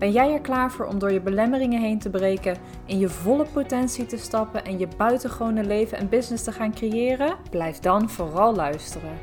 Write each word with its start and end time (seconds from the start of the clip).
Ben 0.00 0.12
jij 0.12 0.32
er 0.32 0.40
klaar 0.40 0.72
voor 0.72 0.86
om 0.86 0.98
door 0.98 1.12
je 1.12 1.20
belemmeringen 1.20 1.80
heen 1.80 1.98
te 1.98 2.10
breken, 2.10 2.56
in 2.86 2.98
je 2.98 3.08
volle 3.08 3.46
potentie 3.52 4.06
te 4.06 4.16
stappen 4.16 4.64
en 4.64 4.78
je 4.78 4.88
buitengewone 4.96 5.64
leven 5.64 5.98
en 5.98 6.08
business 6.08 6.44
te 6.44 6.52
gaan 6.52 6.74
creëren? 6.74 7.36
Blijf 7.50 7.78
dan 7.78 8.10
vooral 8.10 8.54
luisteren. 8.54 9.18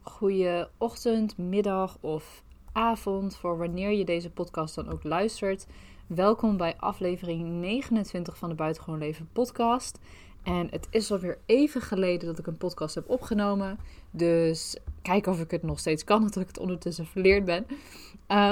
Goeie 0.00 0.66
ochtend, 0.78 1.38
middag 1.38 1.98
of 2.00 2.42
avond 2.72 3.36
voor 3.36 3.58
wanneer 3.58 3.90
je 3.90 4.04
deze 4.04 4.30
podcast 4.30 4.74
dan 4.74 4.88
ook 4.88 5.04
luistert. 5.04 5.66
Welkom 6.06 6.56
bij 6.56 6.74
aflevering 6.76 7.48
29 7.48 8.36
van 8.36 8.48
de 8.48 8.54
Buitengewoon 8.54 8.98
Leven 8.98 9.28
podcast. 9.32 9.98
En 10.44 10.68
het 10.70 10.86
is 10.90 11.12
alweer 11.12 11.38
even 11.46 11.80
geleden 11.80 12.26
dat 12.26 12.38
ik 12.38 12.46
een 12.46 12.56
podcast 12.56 12.94
heb 12.94 13.08
opgenomen. 13.08 13.78
Dus 14.10 14.76
kijk 15.02 15.26
of 15.26 15.40
ik 15.40 15.50
het 15.50 15.62
nog 15.62 15.78
steeds 15.78 16.04
kan, 16.04 16.22
dat 16.32 16.36
ik 16.36 16.46
het 16.46 16.58
ondertussen 16.58 17.06
verleerd 17.06 17.44
ben. 17.44 17.66
Uh, 17.68 17.76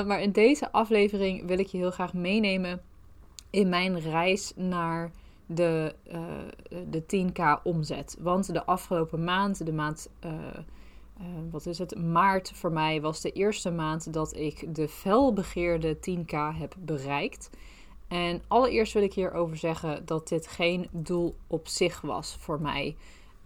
maar 0.04 0.22
in 0.22 0.32
deze 0.32 0.72
aflevering 0.72 1.46
wil 1.46 1.58
ik 1.58 1.66
je 1.66 1.78
heel 1.78 1.90
graag 1.90 2.14
meenemen 2.14 2.82
in 3.50 3.68
mijn 3.68 4.00
reis 4.00 4.52
naar 4.56 5.10
de, 5.46 5.94
uh, 6.12 6.20
de 6.90 7.02
10k 7.02 7.62
omzet. 7.62 8.16
Want 8.20 8.52
de 8.52 8.64
afgelopen 8.64 9.24
maand, 9.24 9.66
de 9.66 9.72
maand, 9.72 10.08
uh, 10.24 10.32
wat 11.50 11.66
is 11.66 11.78
het, 11.78 11.98
maart 11.98 12.52
voor 12.54 12.72
mij, 12.72 13.00
was 13.00 13.20
de 13.20 13.32
eerste 13.32 13.70
maand 13.70 14.12
dat 14.12 14.36
ik 14.36 14.74
de 14.74 14.88
felbegeerde 14.88 15.96
10k 15.96 16.58
heb 16.58 16.74
bereikt. 16.78 17.50
En 18.12 18.42
allereerst 18.48 18.92
wil 18.92 19.02
ik 19.02 19.14
hierover 19.14 19.56
zeggen 19.56 20.06
dat 20.06 20.28
dit 20.28 20.46
geen 20.46 20.88
doel 20.90 21.36
op 21.46 21.68
zich 21.68 22.00
was 22.00 22.36
voor 22.40 22.60
mij. 22.60 22.96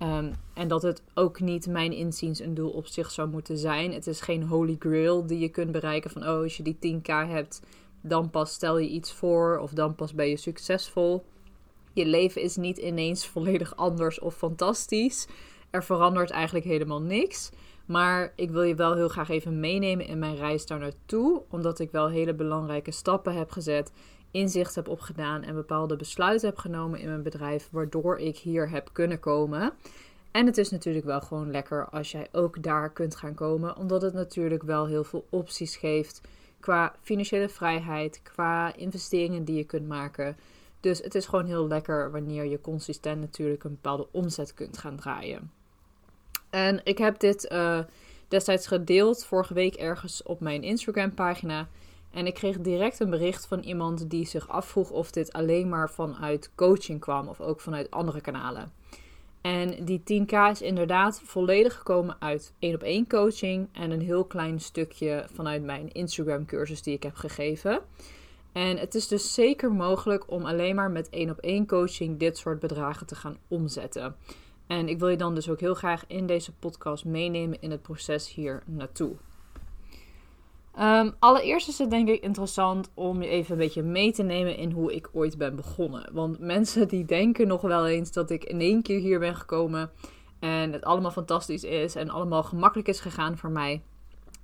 Um, 0.02 0.32
en 0.54 0.68
dat 0.68 0.82
het 0.82 1.02
ook 1.14 1.40
niet, 1.40 1.66
mijn 1.66 1.92
inziens, 1.92 2.40
een 2.40 2.54
doel 2.54 2.70
op 2.70 2.86
zich 2.86 3.10
zou 3.10 3.28
moeten 3.28 3.58
zijn. 3.58 3.92
Het 3.92 4.06
is 4.06 4.20
geen 4.20 4.42
holy 4.42 4.76
grail 4.78 5.26
die 5.26 5.38
je 5.38 5.48
kunt 5.48 5.72
bereiken 5.72 6.10
van, 6.10 6.22
oh, 6.22 6.42
als 6.42 6.56
je 6.56 6.62
die 6.62 7.00
10k 7.00 7.28
hebt, 7.28 7.62
dan 8.00 8.30
pas 8.30 8.52
stel 8.52 8.78
je 8.78 8.88
iets 8.88 9.12
voor 9.12 9.58
of 9.58 9.70
dan 9.70 9.94
pas 9.94 10.14
ben 10.14 10.28
je 10.28 10.36
succesvol. 10.36 11.24
Je 11.92 12.06
leven 12.06 12.42
is 12.42 12.56
niet 12.56 12.78
ineens 12.78 13.26
volledig 13.26 13.76
anders 13.76 14.18
of 14.18 14.34
fantastisch. 14.34 15.26
Er 15.70 15.84
verandert 15.84 16.30
eigenlijk 16.30 16.64
helemaal 16.64 17.02
niks. 17.02 17.50
Maar 17.84 18.32
ik 18.36 18.50
wil 18.50 18.62
je 18.62 18.74
wel 18.74 18.94
heel 18.94 19.08
graag 19.08 19.28
even 19.28 19.60
meenemen 19.60 20.06
in 20.06 20.18
mijn 20.18 20.36
reis 20.36 20.66
daar 20.66 20.78
naartoe, 20.78 21.42
omdat 21.50 21.78
ik 21.78 21.90
wel 21.90 22.08
hele 22.08 22.34
belangrijke 22.34 22.90
stappen 22.90 23.34
heb 23.34 23.50
gezet 23.50 23.92
inzicht 24.36 24.74
heb 24.74 24.88
opgedaan 24.88 25.42
en 25.42 25.54
bepaalde 25.54 25.96
besluiten 25.96 26.48
heb 26.48 26.58
genomen 26.58 27.00
in 27.00 27.08
mijn 27.08 27.22
bedrijf, 27.22 27.68
waardoor 27.70 28.18
ik 28.18 28.36
hier 28.36 28.70
heb 28.70 28.90
kunnen 28.92 29.20
komen. 29.20 29.72
En 30.30 30.46
het 30.46 30.58
is 30.58 30.70
natuurlijk 30.70 31.04
wel 31.04 31.20
gewoon 31.20 31.50
lekker 31.50 31.88
als 31.88 32.10
jij 32.10 32.28
ook 32.32 32.62
daar 32.62 32.90
kunt 32.90 33.16
gaan 33.16 33.34
komen, 33.34 33.76
omdat 33.76 34.02
het 34.02 34.14
natuurlijk 34.14 34.62
wel 34.62 34.86
heel 34.86 35.04
veel 35.04 35.26
opties 35.30 35.76
geeft 35.76 36.20
qua 36.60 36.94
financiële 37.02 37.48
vrijheid, 37.48 38.20
qua 38.22 38.74
investeringen 38.76 39.44
die 39.44 39.56
je 39.56 39.64
kunt 39.64 39.88
maken. 39.88 40.36
Dus 40.80 40.98
het 40.98 41.14
is 41.14 41.26
gewoon 41.26 41.46
heel 41.46 41.66
lekker 41.66 42.10
wanneer 42.10 42.44
je 42.44 42.60
consistent 42.60 43.20
natuurlijk 43.20 43.64
een 43.64 43.70
bepaalde 43.70 44.06
omzet 44.10 44.54
kunt 44.54 44.78
gaan 44.78 44.96
draaien. 44.96 45.50
En 46.50 46.80
ik 46.84 46.98
heb 46.98 47.18
dit 47.18 47.48
uh, 47.52 47.78
destijds 48.28 48.66
gedeeld 48.66 49.24
vorige 49.24 49.54
week 49.54 49.74
ergens 49.74 50.22
op 50.22 50.40
mijn 50.40 50.62
Instagram 50.62 51.14
pagina. 51.14 51.68
En 52.16 52.26
ik 52.26 52.34
kreeg 52.34 52.58
direct 52.60 53.00
een 53.00 53.10
bericht 53.10 53.46
van 53.46 53.60
iemand 53.60 54.10
die 54.10 54.26
zich 54.26 54.48
afvroeg 54.48 54.90
of 54.90 55.10
dit 55.10 55.32
alleen 55.32 55.68
maar 55.68 55.90
vanuit 55.90 56.50
coaching 56.54 57.00
kwam 57.00 57.28
of 57.28 57.40
ook 57.40 57.60
vanuit 57.60 57.90
andere 57.90 58.20
kanalen. 58.20 58.72
En 59.40 59.84
die 59.84 60.00
10k 60.00 60.50
is 60.50 60.62
inderdaad 60.62 61.20
volledig 61.24 61.74
gekomen 61.74 62.16
uit 62.18 62.54
één 62.58 62.74
op 62.74 62.82
één 62.82 63.08
coaching 63.08 63.68
en 63.72 63.90
een 63.90 64.00
heel 64.00 64.24
klein 64.24 64.60
stukje 64.60 65.26
vanuit 65.32 65.62
mijn 65.62 65.92
Instagram 65.92 66.46
cursus 66.46 66.82
die 66.82 66.94
ik 66.94 67.02
heb 67.02 67.14
gegeven. 67.14 67.80
En 68.52 68.76
het 68.76 68.94
is 68.94 69.08
dus 69.08 69.34
zeker 69.34 69.72
mogelijk 69.72 70.30
om 70.30 70.44
alleen 70.44 70.74
maar 70.74 70.90
met 70.90 71.08
één 71.10 71.30
op 71.30 71.38
één 71.38 71.66
coaching 71.66 72.18
dit 72.18 72.38
soort 72.38 72.60
bedragen 72.60 73.06
te 73.06 73.14
gaan 73.14 73.36
omzetten. 73.48 74.16
En 74.66 74.88
ik 74.88 74.98
wil 74.98 75.08
je 75.08 75.16
dan 75.16 75.34
dus 75.34 75.48
ook 75.48 75.60
heel 75.60 75.74
graag 75.74 76.04
in 76.06 76.26
deze 76.26 76.52
podcast 76.52 77.04
meenemen 77.04 77.60
in 77.60 77.70
het 77.70 77.82
proces 77.82 78.34
hier 78.34 78.62
naartoe. 78.66 79.16
Um, 80.80 81.14
allereerst 81.18 81.68
is 81.68 81.78
het 81.78 81.90
denk 81.90 82.08
ik 82.08 82.22
interessant 82.22 82.90
om 82.94 83.22
je 83.22 83.28
even 83.28 83.52
een 83.52 83.58
beetje 83.58 83.82
mee 83.82 84.12
te 84.12 84.22
nemen 84.22 84.56
in 84.56 84.70
hoe 84.70 84.94
ik 84.94 85.08
ooit 85.12 85.38
ben 85.38 85.56
begonnen. 85.56 86.08
Want 86.12 86.38
mensen 86.38 86.88
die 86.88 87.04
denken 87.04 87.46
nog 87.46 87.60
wel 87.60 87.86
eens 87.86 88.12
dat 88.12 88.30
ik 88.30 88.44
in 88.44 88.60
één 88.60 88.82
keer 88.82 88.98
hier 88.98 89.18
ben 89.18 89.36
gekomen 89.36 89.90
en 90.40 90.72
het 90.72 90.84
allemaal 90.84 91.10
fantastisch 91.10 91.64
is 91.64 91.94
en 91.94 92.10
allemaal 92.10 92.42
gemakkelijk 92.42 92.88
is 92.88 93.00
gegaan 93.00 93.36
voor 93.36 93.50
mij. 93.50 93.82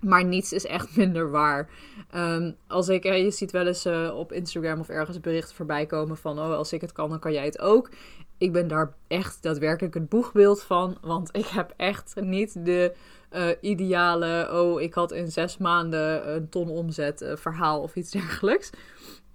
Maar 0.01 0.25
niets 0.25 0.53
is 0.53 0.67
echt 0.67 0.97
minder 0.97 1.31
waar. 1.31 1.69
Um, 2.15 2.57
als 2.67 2.89
ik, 2.89 3.05
je 3.05 3.31
ziet 3.31 3.51
wel 3.51 3.67
eens 3.67 3.87
uh, 3.87 4.19
op 4.19 4.33
Instagram 4.33 4.81
of 4.81 4.89
ergens 4.89 5.21
berichten 5.21 5.57
voorbij 5.57 5.87
komen 5.87 6.17
van: 6.17 6.39
Oh, 6.39 6.53
als 6.53 6.73
ik 6.73 6.81
het 6.81 6.93
kan, 6.93 7.09
dan 7.09 7.19
kan 7.19 7.33
jij 7.33 7.45
het 7.45 7.61
ook. 7.61 7.91
Ik 8.39 8.53
ben 8.53 8.69
daar 8.69 8.95
echt 9.09 9.43
daadwerkelijk 9.43 9.95
het 9.95 10.09
boegbeeld 10.09 10.63
van. 10.63 10.97
Want 11.01 11.37
ik 11.37 11.47
heb 11.47 11.75
echt 11.77 12.15
niet 12.21 12.65
de 12.65 12.95
uh, 13.35 13.49
ideale, 13.61 14.49
oh, 14.53 14.81
ik 14.81 14.95
had 14.95 15.13
in 15.13 15.31
zes 15.31 15.59
maanden 15.59 16.35
een 16.35 16.49
ton 16.49 16.69
omzet 16.69 17.23
uh, 17.23 17.37
verhaal 17.37 17.81
of 17.81 17.97
iets 17.97 18.11
dergelijks. 18.21 18.71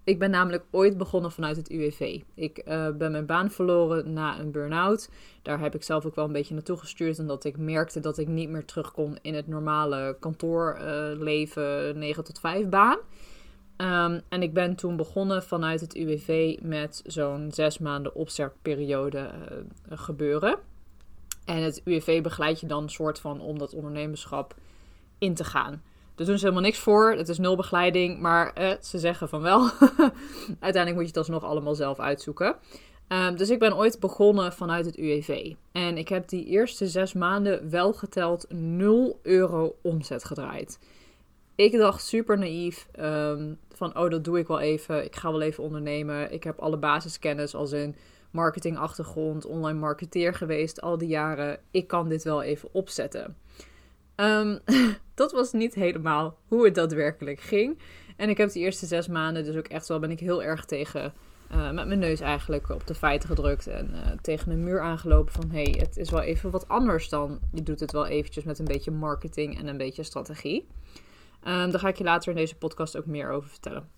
Ik 0.04 0.20
ben 0.20 0.30
namelijk 0.30 0.64
ooit 0.72 0.98
begonnen 0.98 1.32
vanuit 1.32 1.58
het 1.58 1.70
UWV. 1.70 2.20
Ik 2.36 2.62
uh, 2.68 2.90
ben 2.90 3.12
mijn 3.12 3.26
baan 3.26 3.52
verloren 3.52 4.14
na 4.14 4.40
een 4.40 4.52
burn-out. 4.52 5.10
Daar 5.42 5.60
heb 5.60 5.76
ik 5.76 5.84
zelf 5.84 6.06
ook 6.06 6.16
wel 6.16 6.26
een 6.26 6.32
beetje 6.32 6.54
naartoe 6.54 6.78
gestuurd. 6.78 7.20
Omdat 7.20 7.44
ik 7.44 7.58
merkte 7.58 8.00
dat 8.00 8.18
ik 8.18 8.28
niet 8.28 8.50
meer 8.50 8.66
terug 8.66 8.92
kon 8.92 9.18
in 9.22 9.34
het 9.34 9.48
normale 9.48 10.18
kantoorleven, 10.20 11.98
9 11.98 12.24
tot 12.24 12.40
5 12.40 12.70
baan. 12.70 12.98
Um, 13.78 14.22
en 14.30 14.42
ik 14.42 14.54
ben 14.54 14.76
toen 14.76 14.96
begonnen 14.96 15.44
vanuit 15.44 15.82
het 15.82 15.96
UWV 15.96 16.58
met 16.62 17.02
zo'n 17.06 17.52
zes 17.52 17.78
maanden 17.78 18.16
opstartperiode 18.16 19.30
gebeuren. 19.90 20.60
En 21.48 21.64
het 21.64 21.82
UWV 21.84 22.22
begeleidt 22.22 22.60
je 22.60 22.68
dan 22.68 22.84
een 22.84 22.90
soort 22.90 23.20
van 23.20 23.42
om 23.42 23.58
dat 23.58 23.74
ondernemerschap 23.74 24.56
in 25.18 25.34
te 25.34 25.44
gaan. 25.44 25.82
Daar 26.16 26.26
doen 26.28 26.38
ze 26.38 26.44
helemaal 26.44 26.66
niks 26.66 26.80
voor. 26.80 27.12
Het 27.12 27.30
is 27.30 27.38
nul 27.38 27.56
begeleiding. 27.56 28.20
Maar 28.20 28.54
eh, 28.54 28.72
ze 28.82 29.00
zeggen 29.00 29.30
van 29.30 29.42
wel. 29.42 29.60
Uiteindelijk 30.60 30.94
moet 30.94 31.02
je 31.02 31.08
het 31.08 31.18
alsnog 31.18 31.44
allemaal 31.44 31.76
zelf 31.76 32.00
uitzoeken. 32.00 32.56
Um, 33.08 33.38
dus 33.38 33.50
ik 33.50 33.60
ben 33.60 33.78
ooit 33.78 34.00
begonnen 34.00 34.54
vanuit 34.54 34.86
het 34.86 34.98
UWV. 34.98 35.54
En 35.72 35.98
ik 35.98 36.08
heb 36.08 36.30
die 36.30 36.46
eerste 36.46 36.88
zes 36.88 37.14
maanden 37.14 37.70
wel 37.70 37.94
geteld 37.94 38.46
0 38.50 39.20
euro 39.24 39.76
omzet 39.82 40.24
gedraaid. 40.24 40.80
Ik 41.56 41.78
dacht 41.78 42.06
super 42.06 42.38
naïef 42.38 42.88
um, 43.00 43.60
van, 43.74 43.98
oh 43.98 44.10
dat 44.10 44.24
doe 44.24 44.40
ik 44.40 44.48
wel 44.48 44.60
even. 44.60 45.04
Ik 45.04 45.16
ga 45.16 45.32
wel 45.32 45.42
even 45.42 45.64
ondernemen. 45.64 46.32
Ik 46.32 46.44
heb 46.44 46.60
alle 46.60 46.78
basiskennis 46.78 47.56
als 47.56 47.72
in 47.72 47.96
marketingachtergrond, 48.38 49.46
online 49.46 49.80
marketeer 49.80 50.34
geweest 50.34 50.82
al 50.82 50.98
die 50.98 51.08
jaren. 51.08 51.60
Ik 51.72 51.88
kan 51.88 52.10
dit 52.10 52.24
wel 52.24 52.44
even 52.44 52.70
opzetten. 52.72 53.38
Um, 54.16 54.60
dat 55.22 55.32
was 55.32 55.52
niet 55.52 55.74
helemaal 55.74 56.38
hoe 56.48 56.66
het 56.66 56.76
daadwerkelijk 56.76 57.40
ging. 57.40 57.80
En 58.18 58.30
ik 58.30 58.38
heb 58.38 58.52
de 58.52 58.60
eerste 58.60 58.86
zes 58.86 59.08
maanden 59.08 59.44
dus 59.44 59.56
ook 59.56 59.68
echt 59.68 59.88
wel 59.88 60.00
ben 60.00 60.12
ik 60.12 60.20
heel 60.20 60.44
erg 60.44 60.66
tegen 60.66 61.14
uh, 61.52 61.72
met 61.72 61.88
mijn 61.88 62.00
neus 62.00 62.20
eigenlijk 62.20 62.70
op 62.70 62.88
de 62.88 62.96
feiten 62.96 63.30
gedrukt 63.30 63.68
en 63.68 63.90
uh, 63.94 64.12
tegen 64.22 64.52
een 64.52 64.64
muur 64.64 64.82
aangelopen 64.82 65.34
van 65.34 65.52
hey, 65.52 65.76
het 65.80 65.98
is 65.98 66.10
wel 66.10 66.22
even 66.22 66.52
wat 66.52 66.68
anders 66.68 67.10
dan 67.10 67.40
je 67.52 67.64
doet 67.64 67.80
het 67.80 67.92
wel 67.92 68.06
eventjes 68.06 68.44
met 68.44 68.60
een 68.60 68.66
beetje 68.66 68.92
marketing 68.92 69.60
en 69.60 69.68
een 69.68 69.78
beetje 69.78 70.04
strategie. 70.04 70.68
Um, 71.48 71.72
daar 71.72 71.80
ga 71.80 71.88
ik 71.88 71.98
je 71.98 72.04
later 72.04 72.30
in 72.30 72.36
deze 72.36 72.56
podcast 72.56 72.98
ook 72.98 73.06
meer 73.06 73.30
over 73.30 73.50
vertellen. 73.50 73.90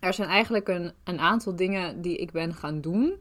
Er 0.00 0.14
zijn 0.14 0.28
eigenlijk 0.28 0.68
een, 0.68 0.92
een 1.04 1.18
aantal 1.18 1.56
dingen 1.56 2.00
die 2.00 2.16
ik 2.16 2.32
ben 2.32 2.54
gaan 2.54 2.80
doen 2.80 3.20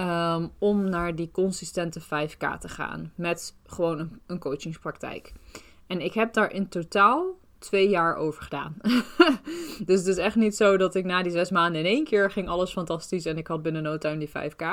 Um, 0.00 0.50
om 0.58 0.88
naar 0.88 1.14
die 1.14 1.30
consistente 1.30 2.00
5K 2.00 2.58
te 2.60 2.68
gaan. 2.68 3.12
Met 3.14 3.54
gewoon 3.66 3.98
een, 3.98 4.20
een 4.26 4.38
coachingspraktijk. 4.38 5.32
En 5.86 6.00
ik 6.00 6.14
heb 6.14 6.32
daar 6.32 6.52
in 6.52 6.68
totaal 6.68 7.38
twee 7.58 7.88
jaar 7.88 8.16
over 8.16 8.42
gedaan. 8.42 8.76
dus 9.86 9.98
het 9.98 10.06
is 10.06 10.16
echt 10.16 10.36
niet 10.36 10.56
zo 10.56 10.76
dat 10.76 10.94
ik 10.94 11.04
na 11.04 11.22
die 11.22 11.32
zes 11.32 11.50
maanden 11.50 11.80
in 11.80 11.86
één 11.86 12.04
keer 12.04 12.30
ging 12.30 12.48
alles 12.48 12.72
fantastisch 12.72 13.24
en 13.24 13.38
ik 13.38 13.46
had 13.46 13.62
binnen 13.62 13.82
no 13.82 13.98
time 13.98 14.18
die 14.18 14.28
5K. 14.28 14.64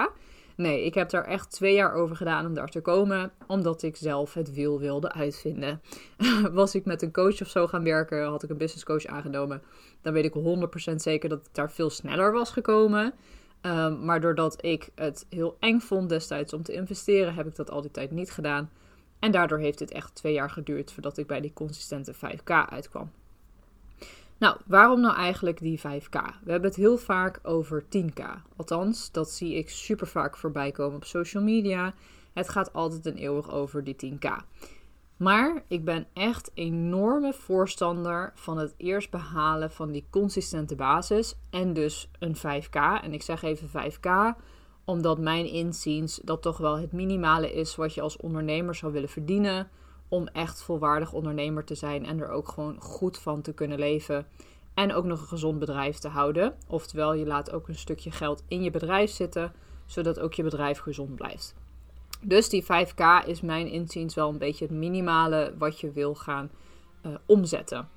Nee, 0.55 0.85
ik 0.85 0.93
heb 0.93 1.09
daar 1.09 1.23
echt 1.25 1.51
twee 1.51 1.73
jaar 1.73 1.93
over 1.93 2.15
gedaan 2.15 2.45
om 2.45 2.53
daar 2.53 2.69
te 2.69 2.81
komen, 2.81 3.31
omdat 3.47 3.83
ik 3.83 3.95
zelf 3.95 4.33
het 4.33 4.53
wiel 4.53 4.79
wilde 4.79 5.11
uitvinden. 5.11 5.81
Was 6.51 6.75
ik 6.75 6.85
met 6.85 7.01
een 7.01 7.11
coach 7.11 7.41
of 7.41 7.47
zo 7.47 7.67
gaan 7.67 7.83
werken, 7.83 8.25
had 8.25 8.43
ik 8.43 8.49
een 8.49 8.57
business 8.57 8.85
coach 8.85 9.05
aangenomen, 9.05 9.61
dan 10.01 10.13
weet 10.13 10.25
ik 10.25 10.33
100% 10.91 10.95
zeker 10.95 11.29
dat 11.29 11.39
ik 11.39 11.53
daar 11.53 11.71
veel 11.71 11.89
sneller 11.89 12.31
was 12.31 12.51
gekomen. 12.51 13.13
Um, 13.61 14.05
maar 14.05 14.21
doordat 14.21 14.63
ik 14.63 14.89
het 14.95 15.25
heel 15.29 15.57
eng 15.59 15.79
vond 15.79 16.09
destijds 16.09 16.53
om 16.53 16.63
te 16.63 16.73
investeren, 16.73 17.33
heb 17.33 17.47
ik 17.47 17.55
dat 17.55 17.71
al 17.71 17.81
die 17.81 17.91
tijd 17.91 18.11
niet 18.11 18.31
gedaan. 18.31 18.69
En 19.19 19.31
daardoor 19.31 19.59
heeft 19.59 19.79
het 19.79 19.91
echt 19.91 20.15
twee 20.15 20.33
jaar 20.33 20.49
geduurd 20.49 20.91
voordat 20.91 21.17
ik 21.17 21.27
bij 21.27 21.41
die 21.41 21.53
consistente 21.53 22.13
5K 22.13 22.69
uitkwam. 22.69 23.11
Nou, 24.37 24.57
waarom 24.65 25.01
nou 25.01 25.15
eigenlijk 25.15 25.59
die 25.59 25.79
5K? 25.79 26.19
We 26.43 26.51
hebben 26.51 26.69
het 26.69 26.75
heel 26.75 26.97
vaak 26.97 27.39
over 27.43 27.83
10K. 27.83 28.23
Althans, 28.55 29.11
dat 29.11 29.31
zie 29.31 29.55
ik 29.55 29.69
super 29.69 30.07
vaak 30.07 30.37
voorbij 30.37 30.71
komen 30.71 30.95
op 30.95 31.05
social 31.05 31.43
media. 31.43 31.93
Het 32.33 32.49
gaat 32.49 32.73
altijd 32.73 33.05
een 33.05 33.17
eeuwig 33.17 33.51
over 33.51 33.83
die 33.83 33.95
10K. 34.05 34.43
Maar 35.17 35.63
ik 35.67 35.85
ben 35.85 36.07
echt 36.13 36.51
enorme 36.53 37.33
voorstander 37.33 38.31
van 38.35 38.57
het 38.57 38.73
eerst 38.77 39.11
behalen 39.11 39.71
van 39.71 39.91
die 39.91 40.07
consistente 40.09 40.75
basis 40.75 41.35
en 41.49 41.73
dus 41.73 42.09
een 42.19 42.35
5K. 42.35 43.03
En 43.03 43.13
ik 43.13 43.21
zeg 43.21 43.41
even 43.41 43.69
5K 43.69 44.09
omdat 44.85 45.19
mijn 45.19 45.45
inziens 45.45 46.19
dat 46.23 46.41
toch 46.41 46.57
wel 46.57 46.77
het 46.77 46.91
minimale 46.91 47.53
is 47.53 47.75
wat 47.75 47.93
je 47.93 48.01
als 48.01 48.17
ondernemer 48.17 48.75
zou 48.75 48.93
willen 48.93 49.09
verdienen 49.09 49.69
om 50.07 50.27
echt 50.27 50.63
volwaardig 50.63 51.13
ondernemer 51.13 51.63
te 51.63 51.75
zijn 51.75 52.05
en 52.05 52.19
er 52.19 52.29
ook 52.29 52.47
gewoon 52.47 52.81
goed 52.81 53.17
van 53.17 53.41
te 53.41 53.53
kunnen 53.53 53.79
leven. 53.79 54.27
En 54.73 54.93
ook 54.93 55.05
nog 55.05 55.21
een 55.21 55.27
gezond 55.27 55.59
bedrijf 55.59 55.97
te 55.97 56.07
houden. 56.07 56.55
Oftewel, 56.67 57.13
je 57.13 57.25
laat 57.25 57.51
ook 57.51 57.67
een 57.67 57.75
stukje 57.75 58.11
geld 58.11 58.43
in 58.47 58.63
je 58.63 58.71
bedrijf 58.71 59.11
zitten, 59.11 59.53
zodat 59.85 60.19
ook 60.19 60.33
je 60.33 60.43
bedrijf 60.43 60.79
gezond 60.79 61.15
blijft. 61.15 61.55
Dus 62.27 62.49
die 62.49 62.63
5K 62.63 63.27
is 63.27 63.41
mijn 63.41 63.67
inziens 63.67 64.15
wel 64.15 64.29
een 64.29 64.37
beetje 64.37 64.65
het 64.65 64.73
minimale 64.73 65.53
wat 65.57 65.79
je 65.79 65.91
wil 65.91 66.15
gaan 66.15 66.51
uh, 67.05 67.15
omzetten. 67.25 67.89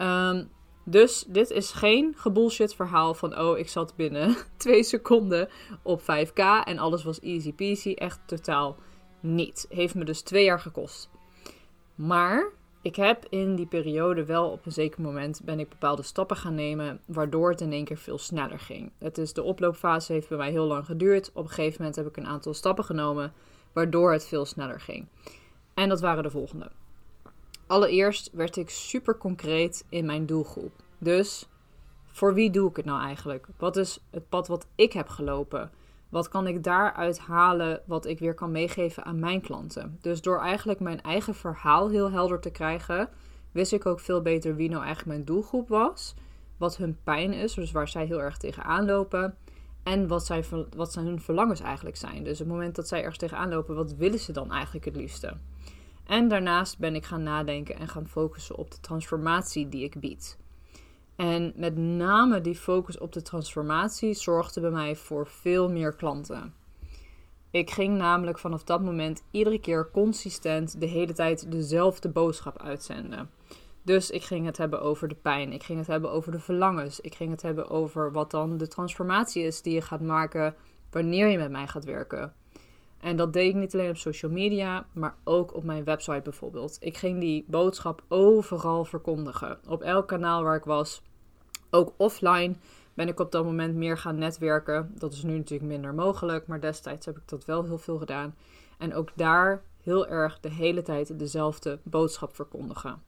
Um, 0.00 0.50
dus 0.84 1.24
dit 1.28 1.50
is 1.50 1.70
geen 1.70 2.14
gebullshit 2.16 2.74
verhaal 2.74 3.14
van 3.14 3.38
oh, 3.38 3.58
ik 3.58 3.68
zat 3.68 3.96
binnen 3.96 4.36
twee 4.56 4.82
seconden 4.82 5.48
op 5.82 6.00
5K 6.00 6.64
en 6.64 6.78
alles 6.78 7.04
was 7.04 7.20
easy 7.20 7.52
peasy. 7.52 7.92
Echt 7.92 8.20
totaal 8.26 8.76
niet. 9.20 9.66
Heeft 9.68 9.94
me 9.94 10.04
dus 10.04 10.20
twee 10.20 10.44
jaar 10.44 10.60
gekost. 10.60 11.10
Maar 11.94 12.50
ik 12.82 12.96
heb 12.96 13.26
in 13.28 13.54
die 13.54 13.66
periode 13.66 14.24
wel 14.24 14.50
op 14.50 14.66
een 14.66 14.72
zeker 14.72 15.00
moment 15.00 15.40
ben 15.44 15.60
ik 15.60 15.68
bepaalde 15.68 16.02
stappen 16.02 16.36
gaan 16.36 16.54
nemen, 16.54 17.00
waardoor 17.06 17.50
het 17.50 17.60
in 17.60 17.72
één 17.72 17.84
keer 17.84 17.98
veel 17.98 18.18
sneller 18.18 18.58
ging. 18.58 18.92
Het 18.98 19.18
is 19.18 19.32
de 19.32 19.42
oploopfase 19.42 20.12
heeft 20.12 20.28
bij 20.28 20.38
mij 20.38 20.50
heel 20.50 20.66
lang 20.66 20.84
geduurd. 20.84 21.30
Op 21.34 21.44
een 21.44 21.50
gegeven 21.50 21.76
moment 21.78 21.96
heb 21.96 22.06
ik 22.06 22.16
een 22.16 22.26
aantal 22.26 22.54
stappen 22.54 22.84
genomen, 22.84 23.32
waardoor 23.74 24.12
het 24.12 24.26
veel 24.26 24.44
sneller 24.44 24.80
ging. 24.80 25.08
En 25.74 25.88
dat 25.88 26.00
waren 26.00 26.22
de 26.22 26.30
volgende. 26.30 26.70
Allereerst 27.66 28.30
werd 28.32 28.56
ik 28.56 28.70
super 28.70 29.18
concreet 29.18 29.84
in 29.88 30.06
mijn 30.06 30.26
doelgroep. 30.26 30.72
Dus 30.98 31.48
voor 32.04 32.34
wie 32.34 32.50
doe 32.50 32.70
ik 32.70 32.76
het 32.76 32.84
nou 32.84 33.02
eigenlijk? 33.02 33.46
Wat 33.58 33.76
is 33.76 34.00
het 34.10 34.28
pad 34.28 34.48
wat 34.48 34.66
ik 34.74 34.92
heb 34.92 35.08
gelopen? 35.08 35.70
Wat 36.08 36.28
kan 36.28 36.46
ik 36.46 36.62
daaruit 36.62 37.18
halen 37.18 37.82
wat 37.86 38.06
ik 38.06 38.18
weer 38.18 38.34
kan 38.34 38.50
meegeven 38.50 39.04
aan 39.04 39.18
mijn 39.18 39.40
klanten? 39.40 39.98
Dus 40.00 40.22
door 40.22 40.40
eigenlijk 40.40 40.80
mijn 40.80 41.02
eigen 41.02 41.34
verhaal 41.34 41.88
heel 41.88 42.10
helder 42.10 42.40
te 42.40 42.50
krijgen, 42.50 43.08
wist 43.52 43.72
ik 43.72 43.86
ook 43.86 44.00
veel 44.00 44.22
beter 44.22 44.56
wie 44.56 44.68
nou 44.68 44.82
eigenlijk 44.82 45.16
mijn 45.16 45.24
doelgroep 45.24 45.68
was. 45.68 46.14
Wat 46.56 46.76
hun 46.76 46.98
pijn 47.04 47.32
is, 47.32 47.54
dus 47.54 47.72
waar 47.72 47.88
zij 47.88 48.06
heel 48.06 48.20
erg 48.20 48.36
tegenaan 48.36 48.84
lopen. 48.84 49.36
En 49.84 50.08
wat, 50.08 50.30
wat 50.76 50.92
zijn 50.92 51.06
hun 51.06 51.20
verlangens 51.20 51.60
eigenlijk 51.60 51.96
zijn. 51.96 52.24
Dus 52.24 52.32
op 52.32 52.46
het 52.46 52.54
moment 52.54 52.74
dat 52.74 52.88
zij 52.88 52.98
ergens 52.98 53.18
tegenaan 53.18 53.48
lopen, 53.48 53.74
wat 53.74 53.94
willen 53.94 54.18
ze 54.18 54.32
dan 54.32 54.52
eigenlijk 54.52 54.84
het 54.84 54.96
liefste? 54.96 55.36
En 56.06 56.28
daarnaast 56.28 56.78
ben 56.78 56.94
ik 56.94 57.04
gaan 57.04 57.22
nadenken 57.22 57.78
en 57.78 57.88
gaan 57.88 58.08
focussen 58.08 58.56
op 58.56 58.70
de 58.70 58.80
transformatie 58.80 59.68
die 59.68 59.84
ik 59.84 60.00
bied. 60.00 60.38
En 61.16 61.52
met 61.56 61.76
name 61.76 62.40
die 62.40 62.54
focus 62.54 62.98
op 62.98 63.12
de 63.12 63.22
transformatie 63.22 64.14
zorgde 64.14 64.60
bij 64.60 64.70
mij 64.70 64.96
voor 64.96 65.26
veel 65.26 65.70
meer 65.70 65.94
klanten. 65.94 66.54
Ik 67.50 67.70
ging 67.70 67.96
namelijk 67.96 68.38
vanaf 68.38 68.64
dat 68.64 68.82
moment 68.82 69.22
iedere 69.30 69.58
keer 69.58 69.90
consistent 69.92 70.80
de 70.80 70.86
hele 70.86 71.12
tijd 71.12 71.50
dezelfde 71.50 72.08
boodschap 72.08 72.62
uitzenden. 72.62 73.30
Dus 73.84 74.10
ik 74.10 74.22
ging 74.22 74.46
het 74.46 74.56
hebben 74.56 74.80
over 74.80 75.08
de 75.08 75.14
pijn, 75.14 75.52
ik 75.52 75.62
ging 75.62 75.78
het 75.78 75.86
hebben 75.86 76.10
over 76.10 76.32
de 76.32 76.38
verlangens, 76.38 77.00
ik 77.00 77.14
ging 77.14 77.30
het 77.30 77.42
hebben 77.42 77.68
over 77.68 78.12
wat 78.12 78.30
dan 78.30 78.56
de 78.56 78.68
transformatie 78.68 79.42
is 79.42 79.62
die 79.62 79.74
je 79.74 79.80
gaat 79.80 80.00
maken 80.00 80.54
wanneer 80.90 81.28
je 81.28 81.38
met 81.38 81.50
mij 81.50 81.66
gaat 81.66 81.84
werken. 81.84 82.32
En 83.00 83.16
dat 83.16 83.32
deed 83.32 83.48
ik 83.48 83.54
niet 83.54 83.74
alleen 83.74 83.90
op 83.90 83.96
social 83.96 84.30
media, 84.30 84.86
maar 84.92 85.16
ook 85.24 85.54
op 85.54 85.64
mijn 85.64 85.84
website 85.84 86.20
bijvoorbeeld. 86.22 86.76
Ik 86.80 86.96
ging 86.96 87.20
die 87.20 87.44
boodschap 87.48 88.02
overal 88.08 88.84
verkondigen. 88.84 89.58
Op 89.68 89.82
elk 89.82 90.08
kanaal 90.08 90.42
waar 90.42 90.56
ik 90.56 90.64
was. 90.64 91.02
Ook 91.70 91.94
offline 91.96 92.54
ben 92.94 93.08
ik 93.08 93.20
op 93.20 93.32
dat 93.32 93.44
moment 93.44 93.74
meer 93.74 93.98
gaan 93.98 94.18
netwerken. 94.18 94.92
Dat 94.94 95.12
is 95.12 95.22
nu 95.22 95.36
natuurlijk 95.36 95.70
minder 95.70 95.94
mogelijk, 95.94 96.46
maar 96.46 96.60
destijds 96.60 97.06
heb 97.06 97.16
ik 97.16 97.28
dat 97.28 97.44
wel 97.44 97.64
heel 97.64 97.78
veel 97.78 97.98
gedaan. 97.98 98.34
En 98.78 98.94
ook 98.94 99.08
daar 99.14 99.62
heel 99.82 100.06
erg 100.06 100.40
de 100.40 100.50
hele 100.50 100.82
tijd 100.82 101.18
dezelfde 101.18 101.78
boodschap 101.82 102.34
verkondigen. 102.34 103.02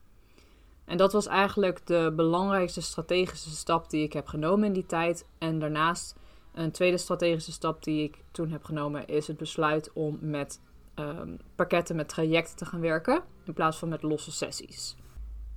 En 0.87 0.97
dat 0.97 1.13
was 1.13 1.27
eigenlijk 1.27 1.85
de 1.85 2.13
belangrijkste 2.15 2.81
strategische 2.81 3.49
stap 3.49 3.89
die 3.89 4.03
ik 4.03 4.13
heb 4.13 4.27
genomen 4.27 4.67
in 4.67 4.73
die 4.73 4.85
tijd. 4.85 5.25
En 5.37 5.59
daarnaast 5.59 6.15
een 6.53 6.71
tweede 6.71 6.97
strategische 6.97 7.51
stap 7.51 7.83
die 7.83 8.03
ik 8.03 8.23
toen 8.31 8.51
heb 8.51 8.63
genomen 8.63 9.07
is 9.07 9.27
het 9.27 9.37
besluit 9.37 9.93
om 9.93 10.17
met 10.21 10.59
ehm, 10.93 11.35
pakketten 11.55 11.95
met 11.95 12.09
trajecten 12.09 12.55
te 12.55 12.65
gaan 12.65 12.79
werken 12.79 13.23
in 13.43 13.53
plaats 13.53 13.77
van 13.77 13.89
met 13.89 14.01
losse 14.01 14.31
sessies. 14.31 14.95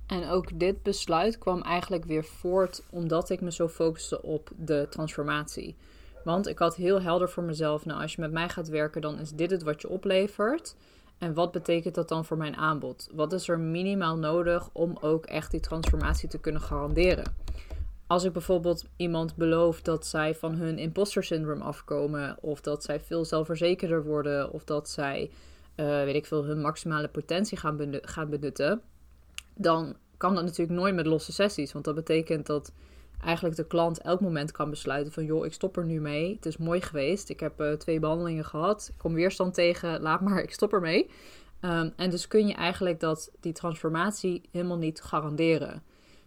En 0.07 0.29
ook 0.29 0.59
dit 0.59 0.83
besluit 0.83 1.37
kwam 1.37 1.61
eigenlijk 1.61 2.05
weer 2.05 2.23
voort 2.23 2.83
omdat 2.89 3.29
ik 3.29 3.41
me 3.41 3.51
zo 3.51 3.67
focuste 3.67 4.21
op 4.21 4.49
de 4.57 4.87
transformatie. 4.89 5.75
Want 6.23 6.47
ik 6.47 6.57
had 6.57 6.75
heel 6.75 7.01
helder 7.01 7.29
voor 7.29 7.43
mezelf, 7.43 7.85
nou 7.85 8.01
als 8.01 8.15
je 8.15 8.21
met 8.21 8.31
mij 8.31 8.49
gaat 8.49 8.67
werken, 8.67 9.01
dan 9.01 9.19
is 9.19 9.31
dit 9.31 9.51
het 9.51 9.63
wat 9.63 9.81
je 9.81 9.89
oplevert. 9.89 10.75
En 11.21 11.33
wat 11.33 11.51
betekent 11.51 11.95
dat 11.95 12.09
dan 12.09 12.25
voor 12.25 12.37
mijn 12.37 12.55
aanbod? 12.55 13.09
Wat 13.13 13.33
is 13.33 13.47
er 13.47 13.59
minimaal 13.59 14.17
nodig 14.17 14.69
om 14.71 14.97
ook 15.01 15.25
echt 15.25 15.51
die 15.51 15.59
transformatie 15.59 16.29
te 16.29 16.39
kunnen 16.39 16.61
garanderen? 16.61 17.33
als 18.11 18.23
ik 18.23 18.33
bijvoorbeeld 18.33 18.85
iemand 18.95 19.35
beloof 19.35 19.81
dat 19.81 20.05
zij 20.05 20.35
van 20.35 20.53
hun 20.55 20.77
imposter 20.77 21.23
syndroom 21.23 21.61
afkomen, 21.61 22.37
of 22.41 22.61
dat 22.61 22.83
zij 22.83 22.99
veel 22.99 23.25
zelfverzekerder 23.25 24.03
worden, 24.03 24.51
of 24.51 24.63
dat 24.63 24.89
zij, 24.89 25.29
uh, 25.75 25.85
weet 25.85 26.15
ik 26.15 26.25
veel, 26.25 26.45
hun 26.45 26.61
maximale 26.61 27.07
potentie 27.07 27.57
gaan, 27.57 27.79
gaan 28.01 28.29
benutten, 28.29 28.81
dan 29.53 29.95
kan 30.17 30.35
dat 30.35 30.43
natuurlijk 30.43 30.79
nooit 30.79 30.95
met 30.95 31.05
losse 31.05 31.31
sessies. 31.31 31.73
Want 31.73 31.85
dat 31.85 31.95
betekent 31.95 32.45
dat 32.45 32.71
eigenlijk 33.23 33.55
de 33.55 33.67
klant 33.67 34.01
elk 34.01 34.21
moment 34.21 34.51
kan 34.51 34.69
besluiten 34.69 35.13
van 35.13 35.25
joh, 35.25 35.45
ik 35.45 35.53
stop 35.53 35.77
er 35.77 35.85
nu 35.85 36.01
mee. 36.01 36.35
Het 36.35 36.45
is 36.45 36.57
mooi 36.57 36.81
geweest. 36.81 37.29
Ik 37.29 37.39
heb 37.39 37.61
uh, 37.61 37.71
twee 37.71 37.99
behandelingen 37.99 38.45
gehad. 38.45 38.87
Ik 38.93 38.97
kom 38.97 39.13
weerstand 39.13 39.53
tegen. 39.53 40.01
Laat 40.07 40.21
maar, 40.21 40.41
ik 40.43 40.53
stop 40.53 40.73
ermee. 40.73 41.09
Um, 41.61 41.93
en 41.95 42.09
dus 42.09 42.27
kun 42.27 42.47
je 42.47 42.53
eigenlijk 42.53 42.99
dat 42.99 43.31
die 43.39 43.53
transformatie 43.53 44.41
helemaal 44.51 44.77
niet 44.77 45.01
garanderen. 45.01 45.83